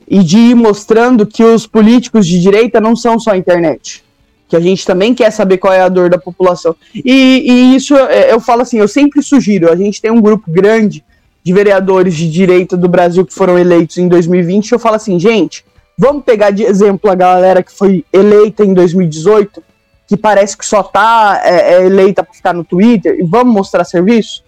[0.07, 4.03] e de ir mostrando que os políticos de direita não são só a internet.
[4.47, 6.76] Que a gente também quer saber qual é a dor da população.
[6.93, 10.51] E, e isso é, eu falo assim, eu sempre sugiro, a gente tem um grupo
[10.51, 11.03] grande
[11.46, 15.64] de vereadores de direita do Brasil que foram eleitos em 2020, eu falo assim, gente,
[15.96, 19.64] vamos pegar de exemplo a galera que foi eleita em 2018,
[20.08, 23.84] que parece que só tá é, é eleita para ficar no Twitter, e vamos mostrar
[23.84, 24.43] serviço?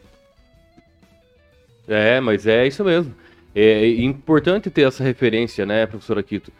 [1.87, 3.13] É, mas é isso mesmo.
[3.53, 6.51] É importante ter essa referência, né, professor Aquito?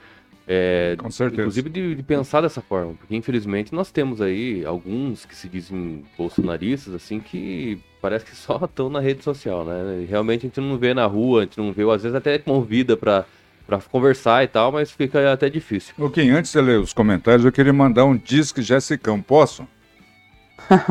[0.48, 1.42] É, Com certeza.
[1.42, 6.06] Inclusive de, de, pensar dessa forma, porque infelizmente nós temos aí alguns que se dizem
[6.18, 10.06] bolsonaristas, assim, que parece que só estão na rede social, né?
[10.10, 12.96] Realmente a gente não vê na rua, a gente não vê, às vezes até convida
[12.96, 13.26] para
[13.66, 15.94] para conversar e tal, mas fica até difícil.
[16.00, 19.22] Ok, antes de ler os comentários, eu queria mandar um disco Jessicão.
[19.22, 19.68] Posso?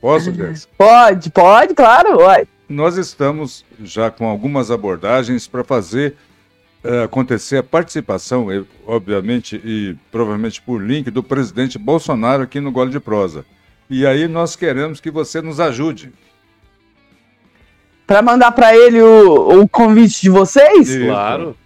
[0.00, 0.72] Posso, Jéssica?
[0.76, 2.16] Pode, pode, claro.
[2.16, 2.48] Vai.
[2.68, 6.16] Nós estamos já com algumas abordagens para fazer
[6.82, 8.48] uh, acontecer a participação,
[8.84, 13.44] obviamente, e provavelmente por link, do presidente Bolsonaro aqui no Gole de Prosa.
[13.88, 16.12] E aí nós queremos que você nos ajude
[18.10, 20.96] para mandar para ele o, o, convite de vocês?
[20.96, 21.56] Claro.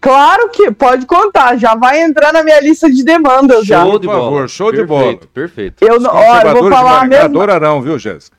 [0.00, 3.82] Claro que pode contar, já vai entrar na minha lista de demandas já.
[3.82, 4.46] Show de favor, bola.
[4.48, 5.28] show de perfeito, bola.
[5.34, 5.84] Perfeito.
[5.84, 8.36] Eu, não- ó, eu vou de falar a mesma, adorarão, viu, Jéssica?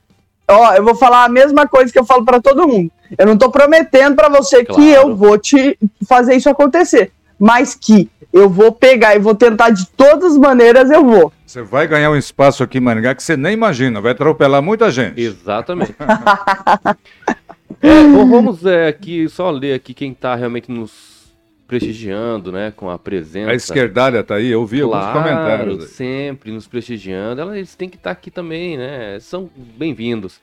[0.50, 2.90] ó, eu vou falar a mesma coisa que eu falo pra todo mundo.
[3.18, 4.82] Eu não tô prometendo pra você Claro.
[4.82, 9.72] que eu vou te fazer isso acontecer, mas que eu vou pegar e vou tentar
[9.72, 11.34] de todas as maneiras, eu vou.
[11.46, 14.90] Você vai ganhar um espaço aqui em Maringá que você nem imagina, vai atropelar muita
[14.90, 15.20] gente.
[15.20, 15.94] Exatamente.
[17.82, 21.20] É, bom, vamos é, aqui só ler aqui quem tá realmente nos
[21.68, 23.52] prestigiando, né, com a presença.
[23.52, 25.84] A esquerdalha tá aí, eu vi alguns Claro, comentários.
[25.84, 25.90] aí.
[25.90, 27.40] sempre nos prestigiando.
[27.42, 29.20] Ela- Eles têm que estar aqui também, né?
[29.20, 30.42] São bem-vindos.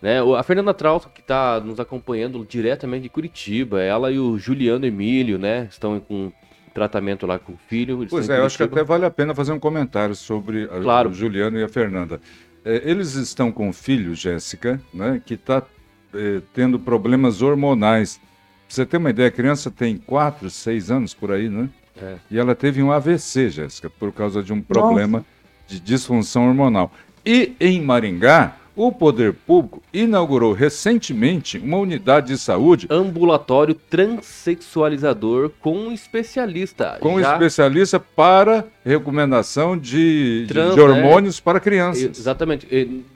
[0.00, 0.22] Né?
[0.22, 4.84] o- A Fernanda Trausto, que está nos acompanhando diretamente de Curitiba, ela e o Juliano
[4.86, 5.66] Emílio, né?
[5.70, 6.30] Estão com
[6.74, 8.06] tratamento lá com o filho.
[8.10, 11.10] Pois é, eu acho que até vale a pena fazer um comentário sobre a- Claro.
[11.10, 12.20] o Juliano e a Fernanda.
[12.64, 15.62] É, eles estão com um filho, Jéssica, né, que está
[16.52, 18.20] tendo problemas hormonais.
[18.66, 21.68] Pra você ter uma ideia, a criança tem 4, 6 anos por aí, né?
[22.00, 22.16] É.
[22.30, 25.24] E ela teve um AVC, Jéssica, por causa de um problema
[25.66, 26.92] de disfunção hormonal.
[27.24, 35.76] E em Maringá, o poder público inaugurou recentemente uma unidade de saúde Ambulatório transexualizador com
[35.76, 36.96] um especialista.
[37.00, 42.18] com Já- especialista para recomendação de, Trans, de hormônios para crianças.
[42.18, 42.66] Exatamente.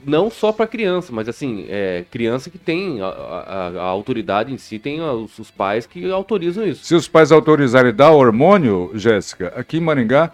[0.05, 4.59] Não só para criança, mas assim, é, criança que tem a, a- a autoridade em
[4.59, 6.85] si, tem os, os pais que autorizam isso.
[6.85, 10.33] Se os pais autorizarem dar hormônio, Jéssica, aqui em Maringá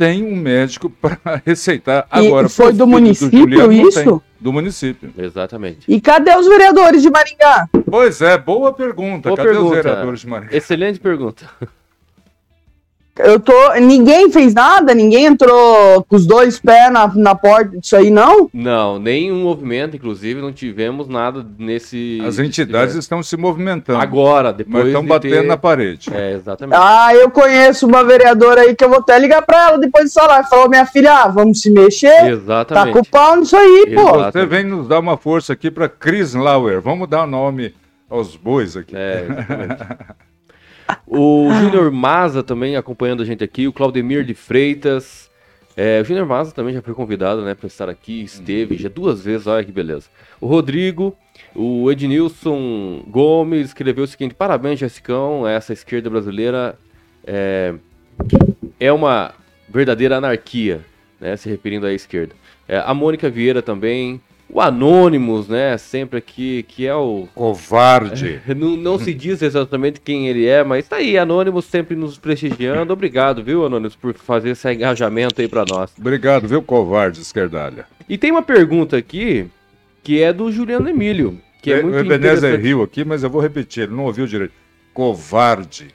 [0.00, 2.06] tem um médico para receitar.
[2.14, 4.02] E Agora, foi do município Juliano, não isso?
[4.02, 4.20] tem.
[4.40, 5.12] Do município.
[5.18, 5.80] Exatamente.
[5.86, 7.68] E cadê os vereadores de Maringá?
[7.84, 9.28] Pois é, boa pergunta.
[9.28, 9.74] Boa Cadê os pergunta.
[9.82, 10.56] vereadores de Maringá?
[10.56, 11.44] Excelente pergunta.
[13.24, 13.52] Eu tô.
[13.80, 14.94] Ninguém fez nada?
[14.94, 18.48] Ninguém entrou com os dois pés na, na porta disso aí, não?
[18.52, 22.20] Não, nenhum movimento, inclusive, não tivemos nada nesse.
[22.26, 24.00] As entidades estão se movimentando.
[24.00, 24.86] Agora, mas depois.
[24.86, 26.10] estão de batendo ter- na parede.
[26.12, 26.78] É, exatamente.
[26.80, 30.14] Ah, eu conheço uma vereadora aí que eu vou até ligar pra ela depois de
[30.14, 30.44] falar.
[30.44, 32.08] Falou, minha filha, ah, vamos se mexer.
[32.20, 32.92] Tá exatamente.
[32.92, 34.16] com o pau nisso aí, pô.
[34.16, 34.32] Exato.
[34.38, 36.80] Você vem nos dar uma força aqui para Chris Lauer.
[36.80, 37.74] Vamos dar nome
[38.08, 38.94] aos bois aqui.
[38.96, 39.82] É, exatamente.
[41.06, 45.30] o Júnior Maza também acompanhando a gente aqui, o Claudemir de Freitas.
[45.76, 49.22] É, o Júnior Maza também já foi convidado, né, para estar aqui, esteve já duas
[49.22, 50.08] vezes, olha que beleza.
[50.40, 51.16] O Rodrigo,
[51.54, 56.78] o Ednilson Gomes escreveu o seguinte: parabéns, Jessicão, essa esquerda brasileira
[57.24, 57.74] é,
[58.78, 59.32] é uma
[59.68, 60.80] verdadeira anarquia,
[61.20, 62.34] né, se referindo à esquerda.
[62.68, 64.20] É, a Mônica Vieira também,
[64.52, 68.40] o Anônimos, né, sempre aqui, que é o Covarde.
[68.56, 72.92] não, não se diz exatamente quem ele é, mas tá aí, Anônimos sempre nos prestigiando.
[72.92, 75.92] Obrigado, viu, Anônimos, por fazer esse engajamento aí pra nós.
[75.98, 77.86] Obrigado, viu, covarde, esquerdalha.
[78.08, 79.46] E tem uma pergunta aqui
[80.02, 83.30] que é do Juliano Emílio, que é, É, muito o Ebenezer riu aqui, mas eu
[83.30, 84.54] vou repetir, ele não ouviu direito.
[84.92, 85.88] Covarde.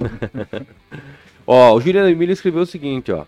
[1.46, 3.24] Ó, o Juliano Emílio escreveu o seguinte, ó.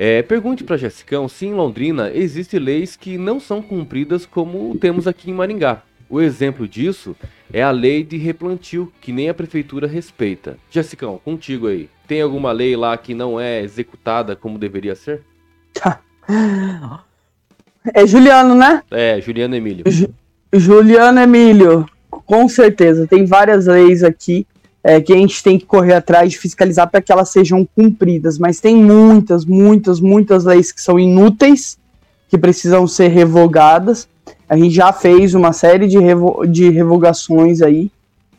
[0.00, 5.08] É, pergunte pra Jessicão se em Londrina existem leis que não são cumpridas como temos
[5.08, 5.82] aqui em Maringá.
[6.08, 7.16] O exemplo disso
[7.52, 10.56] é a lei de replantio, que nem a prefeitura respeita.
[10.70, 11.90] Jessicão, contigo aí.
[12.06, 15.22] Tem alguma lei lá que não é executada como deveria ser?
[17.92, 18.82] É Juliano, né?
[18.92, 19.84] É, Juliano Emílio.
[20.52, 23.06] Juliano Emílio, com certeza.
[23.06, 24.46] Tem várias leis aqui
[24.88, 28.38] é, que a gente tem que correr atrás de fiscalizar para que elas sejam cumpridas.
[28.38, 31.76] Mas tem muitas, muitas, muitas leis que são inúteis,
[32.26, 34.08] que precisam ser revogadas.
[34.48, 37.90] A gente já fez uma série de, revo de revogações aí,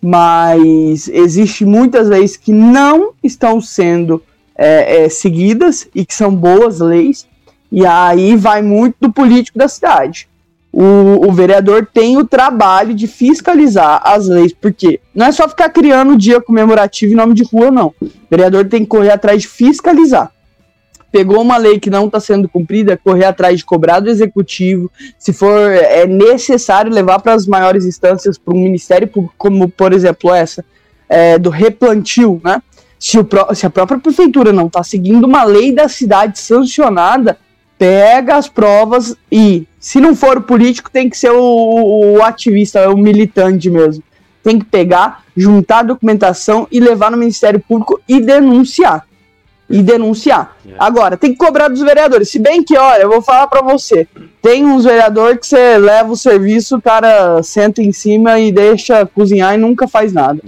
[0.01, 4.19] mas existe muitas leis que não estão sendo
[4.57, 7.27] é, é, seguidas e que são boas leis.
[7.71, 10.27] E aí vai muito do político da cidade
[10.81, 15.67] o, o vereador tem o trabalho de fiscalizar as leis, porque não é só ficar
[15.67, 17.93] criando dia comemorativo em nome de rua, não.
[18.01, 20.31] O vereador tem que correr atrás de fiscalizar.
[21.11, 25.33] Pegou uma lei que não está sendo cumprida, correr atrás de cobrar do executivo, se
[25.33, 30.33] for é necessário levar para as maiores instâncias, para um ministério público, como por exemplo
[30.33, 30.63] essa,
[31.09, 32.61] é, do replantio, né?
[32.97, 37.37] Se, o se a própria prefeitura não está seguindo uma lei da cidade sancionada,
[37.77, 42.89] pega as provas e, se não for o político, tem que ser o, o ativista,
[42.89, 44.03] o militante mesmo.
[44.43, 49.05] Tem que pegar, juntar a documentação e levar no Ministério Público e denunciar.
[49.69, 50.57] E denunciar.
[50.67, 50.73] É.
[50.79, 52.29] Agora, tem que cobrar dos vereadores.
[52.29, 54.07] Se bem que, olha, eu vou falar pra você.
[54.41, 59.05] Tem uns vereadores que você leva o serviço, o cara senta em cima e deixa
[59.05, 60.41] cozinhar e nunca faz nada.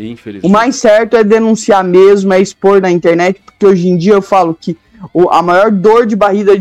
[0.44, 4.22] O mais certo é denunciar mesmo, é expor na internet, porque hoje em dia eu
[4.22, 4.76] falo que
[5.14, 6.54] o- a maior dor de barriga,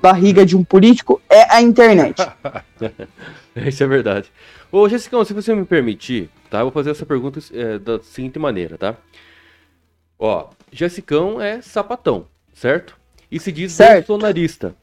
[0.00, 2.16] barriga de um político é a internet.
[3.66, 4.30] Isso é verdade.
[4.70, 6.58] Ô, Jessicão, se você me permitir, tá?
[6.60, 8.94] Eu vou fazer essa pergunta é, da seguinte maneira, tá?
[10.18, 12.96] Ó, Jessicão é sapatão, certo?
[13.30, 14.08] E se diz Certo.
[14.08, 14.74] bolsonarista.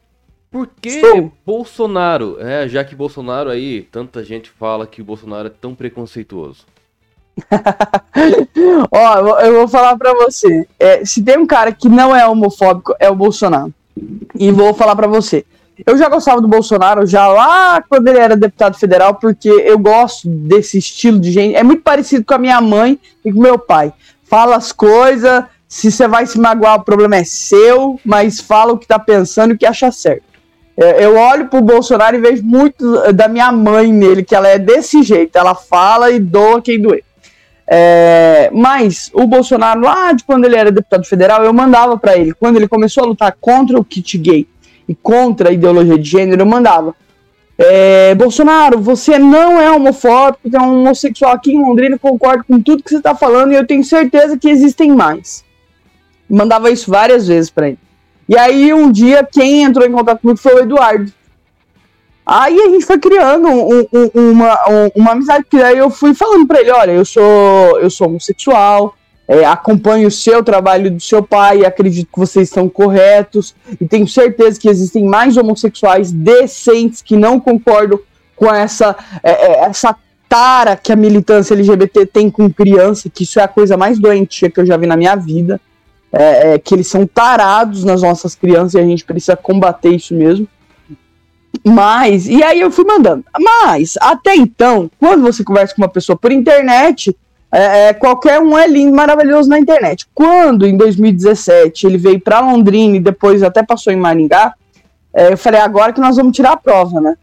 [0.50, 1.32] Por que Sou.
[1.46, 2.36] Bolsonaro?
[2.40, 6.66] É, já que Bolsonaro aí, tanta gente fala que o Bolsonaro é tão preconceituoso.
[8.90, 10.66] Ó, eu vou- falar pra você.
[10.78, 13.72] É, se tem um cara que não é homofóbico, é o Bolsonaro.
[14.34, 15.44] E vou falar pra você.
[15.86, 20.28] Eu já gostava do Bolsonaro já lá quando ele era deputado federal, porque eu gosto
[20.28, 21.54] desse estilo de gente.
[21.56, 23.92] É muito parecido com a minha mãe e com meu pai.
[24.24, 28.78] Fala as coisas, se você vai se magoar, o problema é seu, mas fala o
[28.78, 30.24] que tá pensando e o que acha certo.
[30.76, 34.58] É, Eu olho pro Bolsonaro e vejo muito da minha mãe nele, que ela é
[34.58, 35.36] desse jeito.
[35.36, 37.04] Ela fala e doa quem doer.
[37.72, 42.34] É, mas o Bolsonaro, lá de quando ele era deputado federal, eu mandava pra ele.
[42.34, 44.44] Quando ele começou a lutar contra o kit gay
[44.88, 46.96] e contra a ideologia de gênero, eu mandava.
[47.56, 52.82] É, Bolsonaro, você não é homofóbico, é um homossexual aqui em Londrina, concordo com tudo
[52.82, 55.44] que você tá falando e eu tenho certeza que existem mais.
[56.28, 57.78] Mandava isso várias vezes pra ele.
[58.28, 61.12] E aí, um dia, quem entrou em contato comigo foi o Eduardo.
[62.32, 66.14] Aí a gente foi criando um- um- uma, um- uma amizade, que aí eu fui
[66.14, 68.94] falando pra ele, olha, eu sou, eu sou homossexual,
[69.26, 74.06] é, acompanho o seu trabalho do seu pai, acredito que vocês estão corretos, e tenho
[74.06, 77.98] certeza que existem mais homossexuais decentes que não concordam
[78.36, 79.96] com essa, é, é, essa
[80.28, 84.48] tara que a militância LGBT tem com criança, que isso é a coisa mais doentia
[84.48, 85.60] que eu já vi na minha vida,
[86.12, 90.14] é, é, que eles são tarados nas nossas crianças e a gente precisa combater isso
[90.14, 90.46] mesmo.
[91.64, 93.24] Mas, e aí eu fui mandando.
[93.38, 97.14] Mas, até então, quando você conversa com uma pessoa por internet,
[97.52, 100.06] é, é, qualquer um é lindo, maravilhoso na internet.
[100.14, 104.54] Quando, em 2017, ele veio para Londrina e depois até passou em Maringá,
[105.12, 107.16] é, eu falei, agora que nós vamos tirar a prova, né?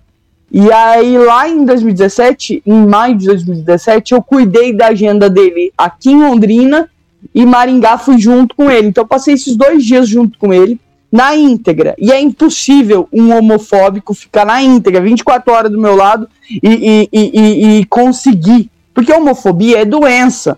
[0.52, 6.12] E aí, lá em 2017, em maio de 2017, eu cuidei da agenda dele aqui
[6.12, 6.90] em Londrina
[7.34, 8.88] e Maringá fui junto com ele.
[8.88, 10.80] Então, passei esses dois dias junto com ele
[11.12, 11.96] na íntegra.
[11.98, 17.10] E é impossível um homofóbico ficar na íntegra, 24 horas do meu lado e, e,
[17.12, 18.70] e, e- conseguir.
[18.94, 20.58] Porque homofobia é doença.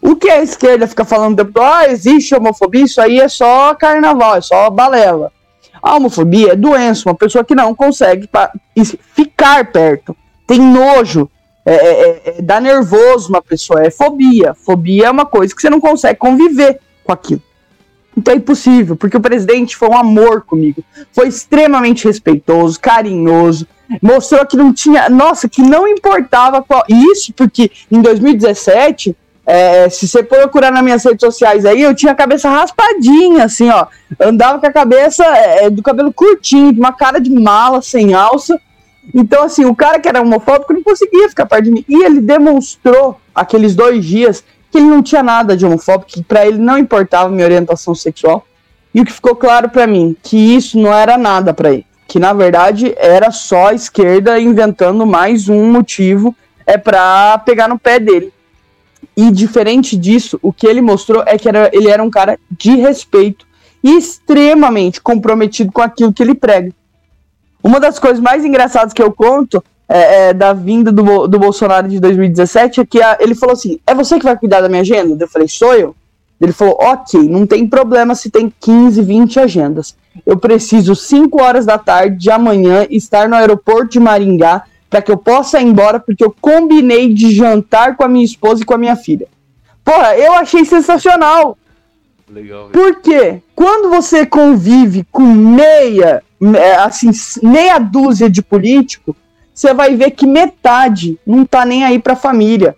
[0.00, 4.36] O que a esquerda fica falando todo, ah, existe homofobia, isso aí é só carnaval,
[4.36, 5.32] é só balela.
[5.82, 8.28] A homofobia é doença, uma pessoa que não consegue
[9.14, 10.14] ficar perto,
[10.46, 11.30] tem nojo,
[11.64, 14.54] é, é- é- é- dá nervoso uma pessoa, é fobia.
[14.54, 17.42] Fobia é uma coisa que você não consegue conviver com aquilo.
[18.16, 20.82] Então é impossível, porque o presidente foi um amor comigo.
[21.12, 23.66] Foi extremamente respeitoso, carinhoso.
[24.00, 25.08] Mostrou que não tinha.
[25.08, 26.84] Nossa, que não importava qual.
[26.88, 32.12] Isso porque em 2017, é, se você procurar nas minhas redes sociais aí, eu tinha
[32.12, 33.86] a cabeça raspadinha, assim, ó.
[34.18, 38.58] Andava com a cabeça é, do cabelo curtinho, de uma cara de mala, sem alça.
[39.12, 41.84] Então, assim, o cara que era homofóbico não conseguia ficar perto de mim.
[41.86, 44.42] E ele demonstrou, aqueles dois dias,
[44.74, 48.44] que ele não tinha nada de homofóbico, que pra ele não importava minha orientação sexual.
[48.92, 51.86] E o que ficou claro pra mim, que isso não era nada pra ele.
[52.08, 56.34] Que na verdade era só a esquerda inventando mais um motivo
[56.66, 58.32] é pra pegar no pé dele.
[59.16, 62.74] E diferente disso, o que ele mostrou é que era, ele era um cara de
[62.74, 63.46] respeito
[63.80, 66.72] e extremamente comprometido com aquilo que ele prega.
[67.62, 71.88] Uma das coisas mais engraçadas que eu conto é, é, da vinda do, do Bolsonaro
[71.88, 74.80] de 2017 é que a- ele falou assim: é você que vai cuidar da minha
[74.82, 75.24] agenda?
[75.24, 75.94] Eu falei: sou eu.
[76.40, 79.94] Ele falou: ok, não tem problema se tem 15, 20 agendas.
[80.24, 85.10] Eu preciso 5 horas da tarde de amanhã estar no aeroporto de Maringá para que
[85.10, 88.74] eu possa ir embora, porque eu combinei de jantar com a minha esposa e com
[88.74, 89.26] a minha filha.
[89.84, 91.58] Porra, eu achei sensacional.
[92.30, 92.68] Legal.
[92.72, 96.22] Porque quando você convive com meia,
[96.56, 97.10] é, assim,
[97.42, 99.16] meia dúzia de político,
[99.54, 102.74] você vai ver que metade não tá nem aí pra família.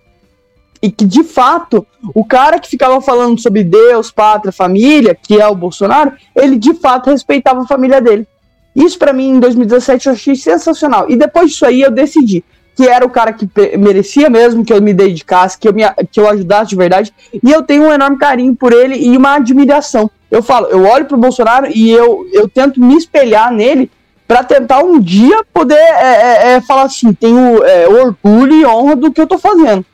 [0.83, 5.49] E que, de fato, o cara que ficava falando sobre Deus, pátria, família, que é
[5.49, 8.29] o Bolsonaro, ele de fato respeitava a família dele.
[8.75, 11.07] Isso pra mim, em 2017, eu achei sensacional.
[11.09, 12.45] E depois disso aí, eu decidi
[12.77, 13.49] que era o cara que
[13.79, 17.13] merecia mesmo que eu me dedicasse, que eu, me, que eu ajudasse de verdade.
[17.43, 20.11] E eu tenho um enorme carinho por ele e uma admiração.
[20.31, 23.91] Eu falo, eu olho pro Bolsonaro e eu, eu tento me espelhar nele
[24.27, 28.97] para tentar um dia poder é, é, é, falar assim, tenho é, orgulho e honra
[28.97, 29.85] do que eu tô fazendo.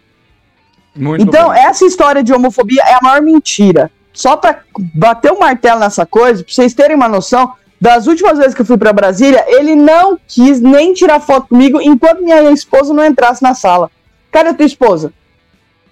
[0.94, 1.54] Muito Então, bom.
[1.54, 3.90] essa história de homofobia é a maior mentira.
[4.12, 4.60] Só pra
[4.94, 8.66] bater o martelo nessa coisa, pra vocês terem uma noção, das últimas vezes que eu
[8.66, 13.42] fui pra Brasília, ele não quis nem tirar foto comigo enquanto minha esposa não entrasse
[13.42, 13.90] na sala.
[14.30, 15.12] Cadê a tua esposa?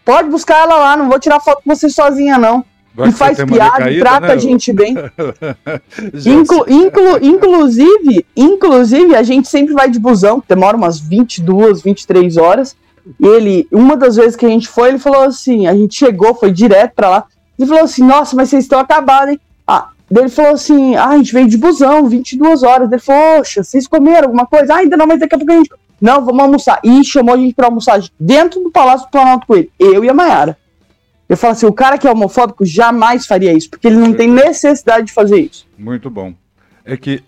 [0.04, 2.64] Pode buscar ela lá, não vou tirar foto com você sozinha, não.
[2.94, 4.94] Vai e faz piada, recaída, trata né, a gente bem.
[6.26, 12.76] Inclu- inclu- inclusive, inclusive, a gente sempre vai de busão, demora umas 22, 23 horas.
[13.18, 16.34] E ele, uma das vezes que a gente foi, ele falou assim: a gente chegou,
[16.34, 17.24] foi direto pra lá.
[17.58, 19.40] Ele falou assim, nossa, mas vocês estão acabados, hein?
[19.66, 22.90] Ah, ele falou assim, ah, a gente veio de busão, 22 horas.
[22.90, 24.74] Ele falou, poxa, vocês comeram alguma coisa?
[24.74, 25.70] Ah, ainda não, mas daqui a pouco a gente...
[26.00, 26.80] Não, vamos almoçar.
[26.82, 29.70] E chamou a gente pra almoçar dentro do Palácio do Planalto com ele.
[29.78, 30.56] Eu e a Mayara.
[31.30, 34.28] Eu falo assim, o cara que é homofóbico jamais faria isso, porque ele não tem
[34.28, 35.64] necessidade de fazer isso.
[35.78, 36.34] Muito bom.
[36.84, 37.22] É que,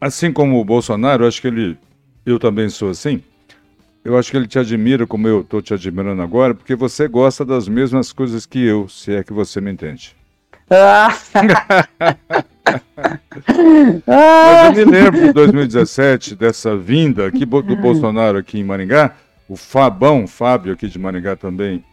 [0.00, 1.78] assim como o Bolsonaro, eu acho que ele...
[2.26, 3.22] Eu também sou assim.
[4.04, 7.44] Eu acho que ele te admira como eu estou te admirando agora, porque você gosta
[7.44, 10.16] das mesmas coisas que eu, se é que você me entende.
[14.04, 19.14] Mas eu me lembro de 2017, dessa vinda aqui do Bolsonaro aqui em Maringá.
[19.48, 21.84] O Fabão, Fábio aqui de Maringá também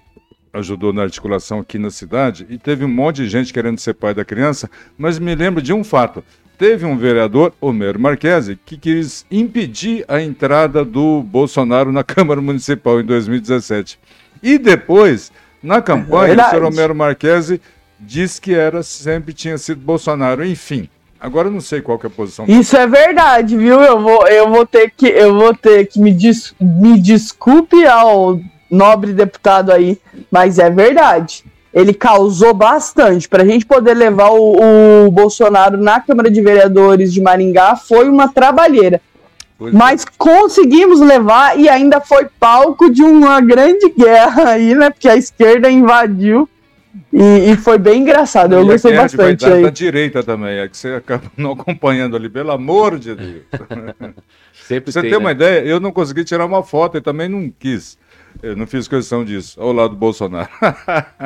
[0.53, 4.13] ajudou na articulação aqui na cidade e teve um monte de gente querendo ser pai
[4.13, 6.23] da criança, mas me lembro de um fato.
[6.57, 13.01] Teve um vereador, Homero Marquesi, que quis impedir a entrada do Bolsonaro na Câmara Municipal
[13.01, 13.99] em 2017.
[14.41, 15.31] E depois,
[15.61, 17.59] na campanha, é o senhor Homero Marquesi
[17.99, 20.45] diz que era sempre tinha sido Bolsonaro.
[20.45, 20.87] Enfim,
[21.19, 22.45] agora eu não sei qual é a posição.
[22.47, 23.81] Isso é verdade, viu?
[23.81, 28.39] Eu vou, eu vou ter que, eu vou ter que me, des, me desculpe ao
[28.73, 29.99] nobre deputado aí,
[30.31, 31.45] mas é verdade.
[31.73, 33.27] Ele causou bastante.
[33.27, 38.09] Para a gente poder levar o, o, Bolsonaro na Câmara de Vereadores de Maringá foi
[38.09, 39.01] uma trabalheira.
[39.57, 40.05] Pois mas é.
[40.17, 44.89] conseguimos levar e ainda foi palco de uma grande guerra aí, né?
[44.89, 46.49] Porque a esquerda invadiu
[47.11, 49.45] e, e, foi bem engraçado, eu e gostei bastante.
[49.45, 49.63] Aí.
[49.63, 53.43] da direita também, é que você acaba não acompanhando ali, pelo amor de Deus.
[54.67, 55.25] Sempre você tem, tem né?
[55.25, 57.97] uma ideia, eu não consegui tirar uma foto e também não quis.
[58.41, 60.49] Eu não fiz questão disso, ao lado do Bolsonaro.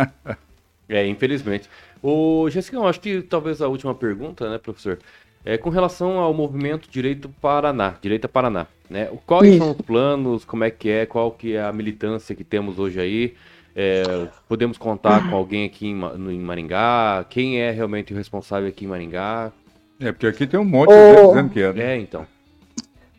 [0.88, 1.70] é, infelizmente.
[2.02, 5.00] O Jessica, acho que talvez a última pergunta, né, professor?
[5.44, 9.10] É com relação ao movimento Direito Paraná, Direita Paraná, né?
[9.26, 9.58] Quais Isso.
[9.60, 13.00] são os planos, como é que é, qual que é a militância que temos hoje
[13.00, 13.34] aí?
[13.74, 17.26] É, podemos contar com alguém aqui em, no, em, Maringá?
[17.30, 19.52] Quem é realmente o responsável aqui em Maringá?
[20.00, 21.74] É, porque aqui tem um monte de gente dizendo que é.
[21.74, 21.94] Né?
[21.94, 22.28] É, então.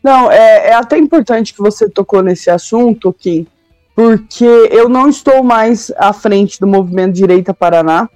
[0.03, 3.47] Não, é, é, até importante que você tocou nesse assunto, Kim,
[3.95, 8.09] porque eu não estou mais à frente do movimento Direita Paraná.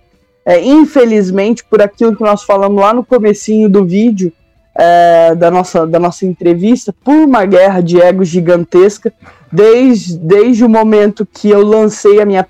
[0.46, 4.32] É, infelizmente, por aquilo que nós falamos lá no comecinho do vídeo,
[4.76, 9.14] é, da, nossa, da nossa entrevista, por uma guerra de egos gigantesca,
[9.52, 12.44] desde, desde o momento que eu lancei a minha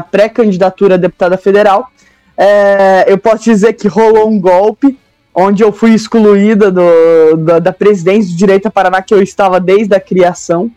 [0.00, 1.88] pré-candidatura a deputada federal.
[2.36, 4.98] É, eu posso dizer que rolou um golpe,
[5.34, 9.60] onde eu fui excluída do, da, da presidência do Direito a Paraná, que eu estava
[9.60, 10.70] desde a criação.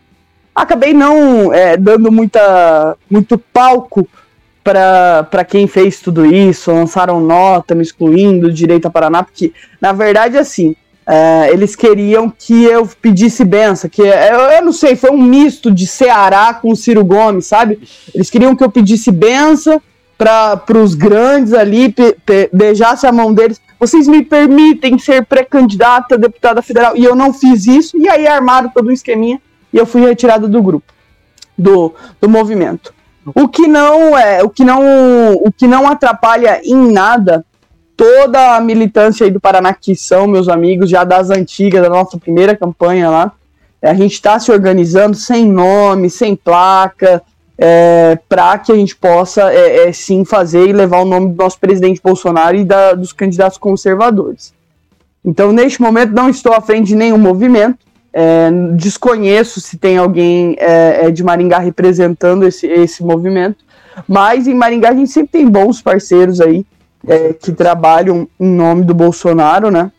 [0.54, 4.06] Acabei não é, dando muita, muito palco
[4.62, 9.92] para quem fez tudo isso, lançaram nota me excluindo do Direito a Paraná, porque, na
[9.92, 10.76] verdade, assim,
[11.06, 15.70] é, eles queriam que eu pedisse benção, que eu, eu, não sei, foi um misto
[15.70, 17.80] de Ceará com Ciro Gomes, sabe?
[18.14, 19.80] Eles queriam que eu pedisse benção
[20.16, 23.60] para os grandes ali, pe, pe, beijasse a mão deles.
[23.80, 26.96] Vocês me permitem ser pré-candidata a deputada federal?
[26.96, 29.40] E eu não fiz isso, e aí armaram todo um esqueminha
[29.72, 30.92] e eu fui retirada do grupo,
[31.56, 32.92] do, do movimento.
[33.34, 37.44] O que não é, o que não, o que não atrapalha em nada
[37.96, 42.18] toda a militância aí do Paraná que são meus amigos já das antigas da nossa
[42.18, 43.32] primeira campanha lá.
[43.80, 47.22] É, a gente está se organizando sem nome, sem placa,
[47.56, 51.36] é, para que a gente possa é, é, sim fazer e levar o nome do
[51.36, 54.52] nosso presidente Bolsonaro e da, dos candidatos conservadores.
[55.24, 57.78] Então, neste momento, não estou à frente de nenhum movimento.
[58.12, 63.64] É, desconheço se tem alguém é, é, de Maringá representando esse, esse movimento,
[64.06, 66.66] mas em Maringá a gente sempre tem bons parceiros aí
[67.06, 69.90] é, que trabalham em nome do Bolsonaro, né?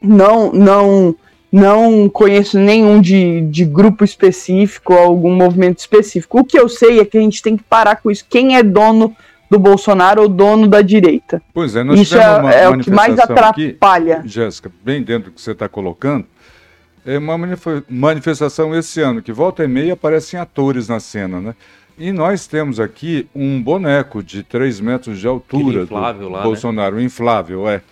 [0.00, 1.14] Não, não,
[1.50, 6.40] não conheço nenhum de, de grupo específico, algum movimento específico.
[6.40, 8.26] O que eu sei é que a gente tem que parar com isso.
[8.28, 9.14] Quem é dono
[9.50, 11.42] do Bolsonaro ou dono da direita?
[11.52, 14.22] Pois é, nós isso é, é o que mais atrapalha.
[14.24, 16.24] Jéssica, bem dentro do que você está colocando,
[17.04, 17.36] é uma
[17.88, 21.54] manifestação esse ano, que volta e meia aparecem atores na cena, né?
[21.98, 26.44] E nós temos aqui um boneco de 3 metros de altura inflável do lá, né?
[26.44, 27.02] Bolsonaro, né?
[27.02, 27.82] inflável, é.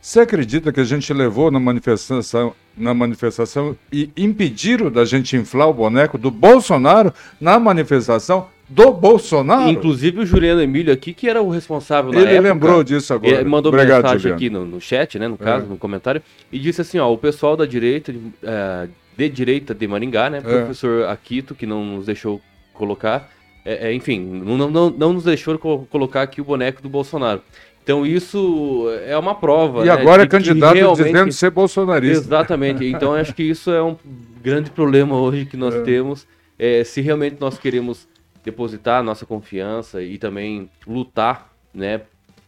[0.00, 5.68] Você acredita que a gente levou na manifestação, na manifestação e impediram da gente inflar
[5.68, 9.70] o boneco do Bolsonaro na manifestação do Bolsonaro?
[9.70, 13.36] Inclusive o Juliano Emílio aqui, que era o responsável na Ele época, lembrou disso agora.
[13.36, 15.68] Ele mandou Obrigado, mensagem aqui no, no, chat, né, no caso, é.
[15.68, 19.88] no comentário, e disse assim, ó, o pessoal da direita, de, uh, de direita de
[19.88, 20.40] Maringá, né, é.
[20.40, 22.40] professor Aquito, que não nos deixou
[22.74, 23.30] colocar,
[23.64, 27.42] é, é, enfim, não, não, não nos deixou colocar aqui o boneco do Bolsonaro.
[27.82, 29.82] Então isso é uma prova.
[29.82, 31.06] E né, agora é candidato realmente...
[31.06, 32.22] dizendo ser bolsonarista.
[32.26, 32.84] Exatamente.
[32.84, 33.96] Então acho que isso é um
[34.42, 35.80] grande problema hoje que nós é.
[35.80, 36.26] temos.
[36.58, 38.06] É, se realmente nós queremos
[38.48, 42.00] depositar nossa confiança e também lutar né,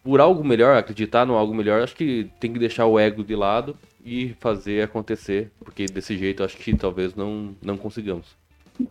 [0.03, 3.37] por algo melhor, acreditar no algo melhor, acho que tem que deixar o ego de
[3.37, 8.27] lado e fazer acontecer, porque desse jeito acho que talvez não, não consigamos.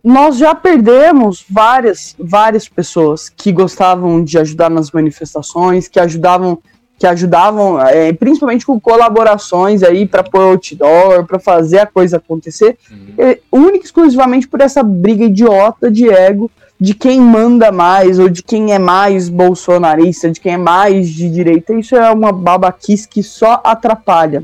[0.04, 6.62] Nós já perdemos várias, várias pessoas que gostavam de ajudar nas manifestações, que ajudavam,
[6.96, 12.78] que ajudavam, é, principalmente com colaborações aí para pôr outdoor, para fazer a coisa acontecer,
[12.88, 13.14] uhum.
[13.18, 16.48] é, única e exclusivamente por essa briga idiota de ego
[16.80, 21.28] de quem manda mais ou de quem é mais bolsonarista, de quem é mais de
[21.28, 21.74] direita.
[21.74, 24.42] Isso é uma babaquice que só atrapalha.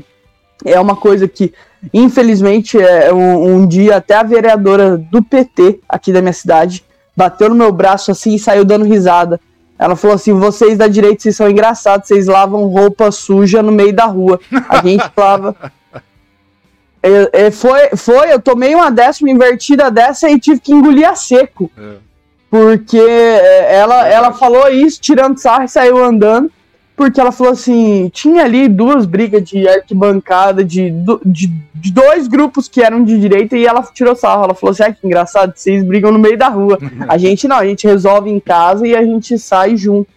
[0.63, 1.51] É uma coisa que,
[1.91, 6.85] infelizmente, é um, um dia até a vereadora do PT aqui da minha cidade
[7.15, 9.39] bateu no meu braço assim e saiu dando risada.
[9.79, 13.93] Ela falou assim: vocês da direita vocês são engraçados, vocês lavam roupa suja no meio
[13.93, 14.39] da rua.
[14.69, 15.55] A gente lava.
[17.01, 21.15] É, é, foi, foi, eu tomei uma décima invertida dessa e tive que engolir a
[21.15, 21.71] seco.
[21.77, 22.06] É
[22.49, 26.51] porque é, ela, ela falou isso, tirando sarro e saiu andando,
[26.95, 30.91] porque ela falou assim, tinha ali duas brigas de arquibancada, de,
[31.23, 34.83] de, de dois grupos que eram de direita, e ela tirou sarro, ela falou assim,
[34.83, 38.29] ah, que engraçado, vocês brigam no meio da rua, a gente não, a gente resolve
[38.29, 40.09] em casa e a gente sai junto.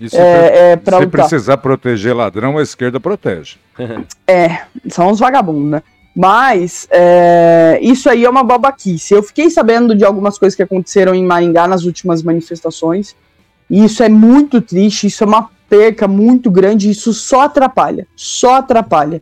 [0.00, 3.56] E se, é, é, se precisar proteger ladrão, a esquerda protege.
[4.26, 5.82] é, são os vagabundos, né?
[6.14, 9.14] Mas é, isso aí é uma babaquice.
[9.14, 13.16] Eu fiquei sabendo de algumas coisas que aconteceram em Maringá nas últimas manifestações.
[13.68, 18.06] E isso é muito triste, isso é uma perca muito grande, isso só atrapalha.
[18.14, 19.20] Só atrapalha.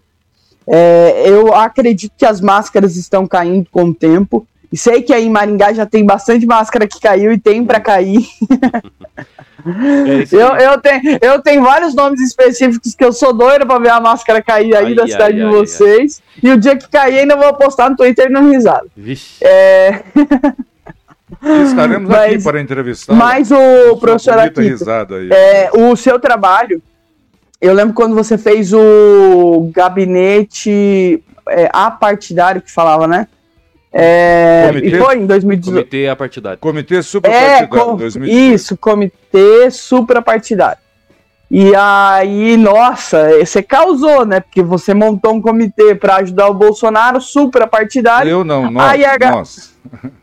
[0.66, 4.46] É, eu acredito que as máscaras estão caindo com o tempo.
[4.72, 7.80] E sei que aí em Maringá já tem bastante máscara que caiu e tem para
[7.80, 8.26] cair.
[9.64, 13.90] É eu, eu, tenho, eu tenho vários nomes específicos que eu sou doido pra ver
[13.90, 16.20] a máscara cair aí ai, da cidade ai, de vocês.
[16.34, 18.90] Ai, e o dia que cair, ainda vou postar no Twitter no risado.
[18.96, 19.44] Vixe.
[19.44, 20.02] É...
[21.64, 23.14] Estaremos mas, aqui para entrevistar.
[23.14, 24.74] Mas o professor aqui,
[25.32, 26.82] é, o seu trabalho,
[27.60, 33.28] eu lembro quando você fez o gabinete é, apartidário que falava, né?
[33.92, 35.74] É, comitê, e foi em 2018.
[35.74, 36.58] Comitê apartidário.
[36.58, 37.64] Comitê suprapartidário.
[37.64, 38.54] É, com, 2018.
[38.54, 40.78] Isso, comitê suprapartidário.
[41.50, 44.40] E aí, nossa, você causou, né?
[44.40, 48.30] Porque você montou um comitê para ajudar o Bolsonaro suprapartidário.
[48.30, 49.74] Eu não, nós, aí a, nós.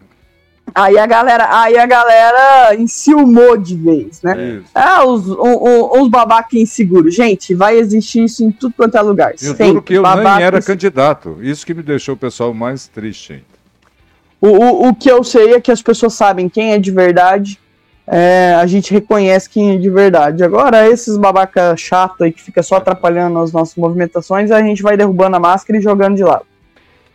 [0.74, 4.62] Aí a galera, aí a galera enciumou de vez, né?
[4.74, 7.16] É ah, os, os babacas inseguros.
[7.16, 9.34] Gente, vai existir isso em tudo quanto é lugar.
[9.42, 11.38] Eu juro que eu nem era candidato.
[11.42, 13.46] Isso que me deixou o pessoal mais triste ainda.
[14.42, 17.60] O, o, o que eu sei é que as pessoas sabem quem é de verdade,
[18.08, 20.44] é, a gente reconhece quem é de verdade.
[20.44, 24.98] Agora, esses babaca chato aí que fica só atrapalhando as nossas movimentações, a gente vai
[24.98, 26.46] derrubando a máscara e jogando de lado.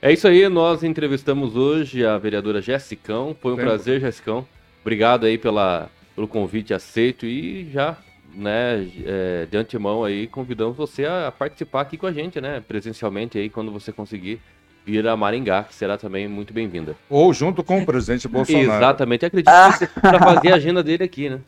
[0.01, 3.35] É isso aí, nós entrevistamos hoje a vereadora Jessicão.
[3.41, 3.63] Foi um Sim.
[3.63, 4.47] prazer, Jessicão.
[4.83, 7.97] Obrigado aí pela, pelo convite aceito e já,
[8.35, 13.39] né, é, de antemão aí, convidamos você a participar aqui com a gente, né, presencialmente
[13.39, 14.41] aí, quando você conseguir
[14.85, 16.97] vir a Maringá, que será também muito bem-vinda.
[17.09, 18.65] Ou junto com o presidente Bolsonaro.
[18.65, 19.77] Exatamente, acredito ah.
[20.01, 21.41] para fazer a agenda dele aqui, né?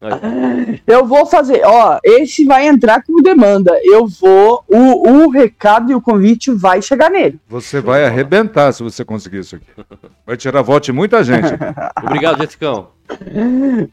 [0.86, 3.72] Eu vou fazer, ó, esse vai entrar com demanda.
[3.82, 7.38] Eu vou, o, o recado e o convite vai chegar nele.
[7.48, 9.66] Você vai arrebentar se você conseguir isso aqui.
[10.26, 11.48] Vai tirar voto de muita gente.
[12.02, 12.88] Obrigado, Jessicão.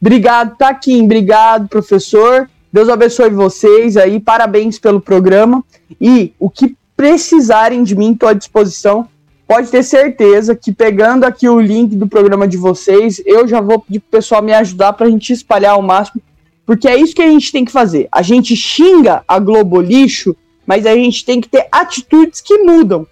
[0.01, 1.05] Obrigado, Taquim.
[1.05, 2.49] Obrigado, professor.
[2.71, 4.19] Deus abençoe vocês aí.
[4.19, 5.63] Parabéns pelo programa.
[5.99, 9.07] E o que precisarem de mim, estou à disposição.
[9.47, 13.79] Pode ter certeza que pegando aqui o link do programa de vocês, eu já vou
[13.79, 16.21] pedir pro pessoal me ajudar para a gente espalhar ao máximo,
[16.63, 18.07] porque é isso que a gente tem que fazer.
[18.11, 23.07] A gente xinga a Globo lixo, mas a gente tem que ter atitudes que mudam.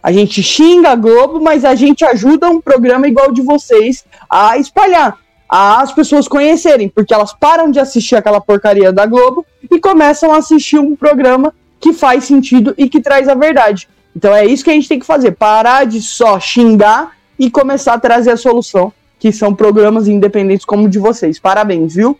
[0.00, 4.56] A gente xinga a Globo, mas a gente ajuda um programa igual de vocês a
[4.56, 5.18] espalhar,
[5.48, 10.32] a as pessoas conhecerem, porque elas param de assistir aquela porcaria da Globo e começam
[10.32, 11.52] a assistir um programa
[11.82, 13.88] que faz sentido e que traz a verdade.
[14.14, 17.94] Então é isso que a gente tem que fazer: parar de só xingar e começar
[17.94, 21.40] a trazer a solução, que são programas independentes como o de vocês.
[21.40, 22.18] Parabéns, viu?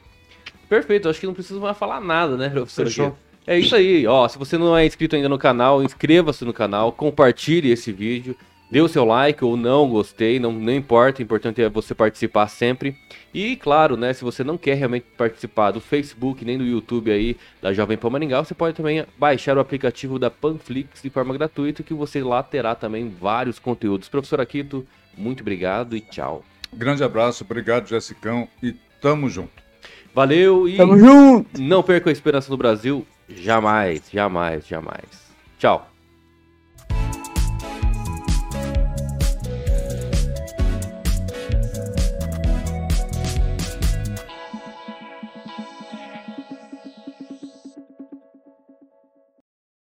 [0.68, 2.86] Perfeito, acho que não precisa mais falar nada, né, professor?
[2.86, 3.16] Fechou.
[3.46, 4.26] É isso aí, ó.
[4.26, 8.36] Se você não é inscrito ainda no canal, inscreva-se no canal, compartilhe esse vídeo.
[8.72, 12.48] Dê o seu like ou não, gostei, não, não importa, o importante é você participar
[12.48, 12.96] sempre.
[13.34, 17.36] E claro, né, se você não quer realmente participar do Facebook nem do YouTube aí
[17.60, 21.82] da Jovem Pan Maringá, você pode também baixar o aplicativo da Panflix de forma gratuita,
[21.82, 24.08] que você lá terá também vários conteúdos.
[24.08, 24.86] Professor Aquito,
[25.18, 26.42] muito obrigado e tchau.
[26.72, 29.52] Grande abraço, obrigado Jessicão e tamo junto.
[30.14, 31.60] Valeu e tamo junto.
[31.60, 35.30] não perca a esperança no Brasil, jamais, jamais, jamais.
[35.58, 35.91] Tchau.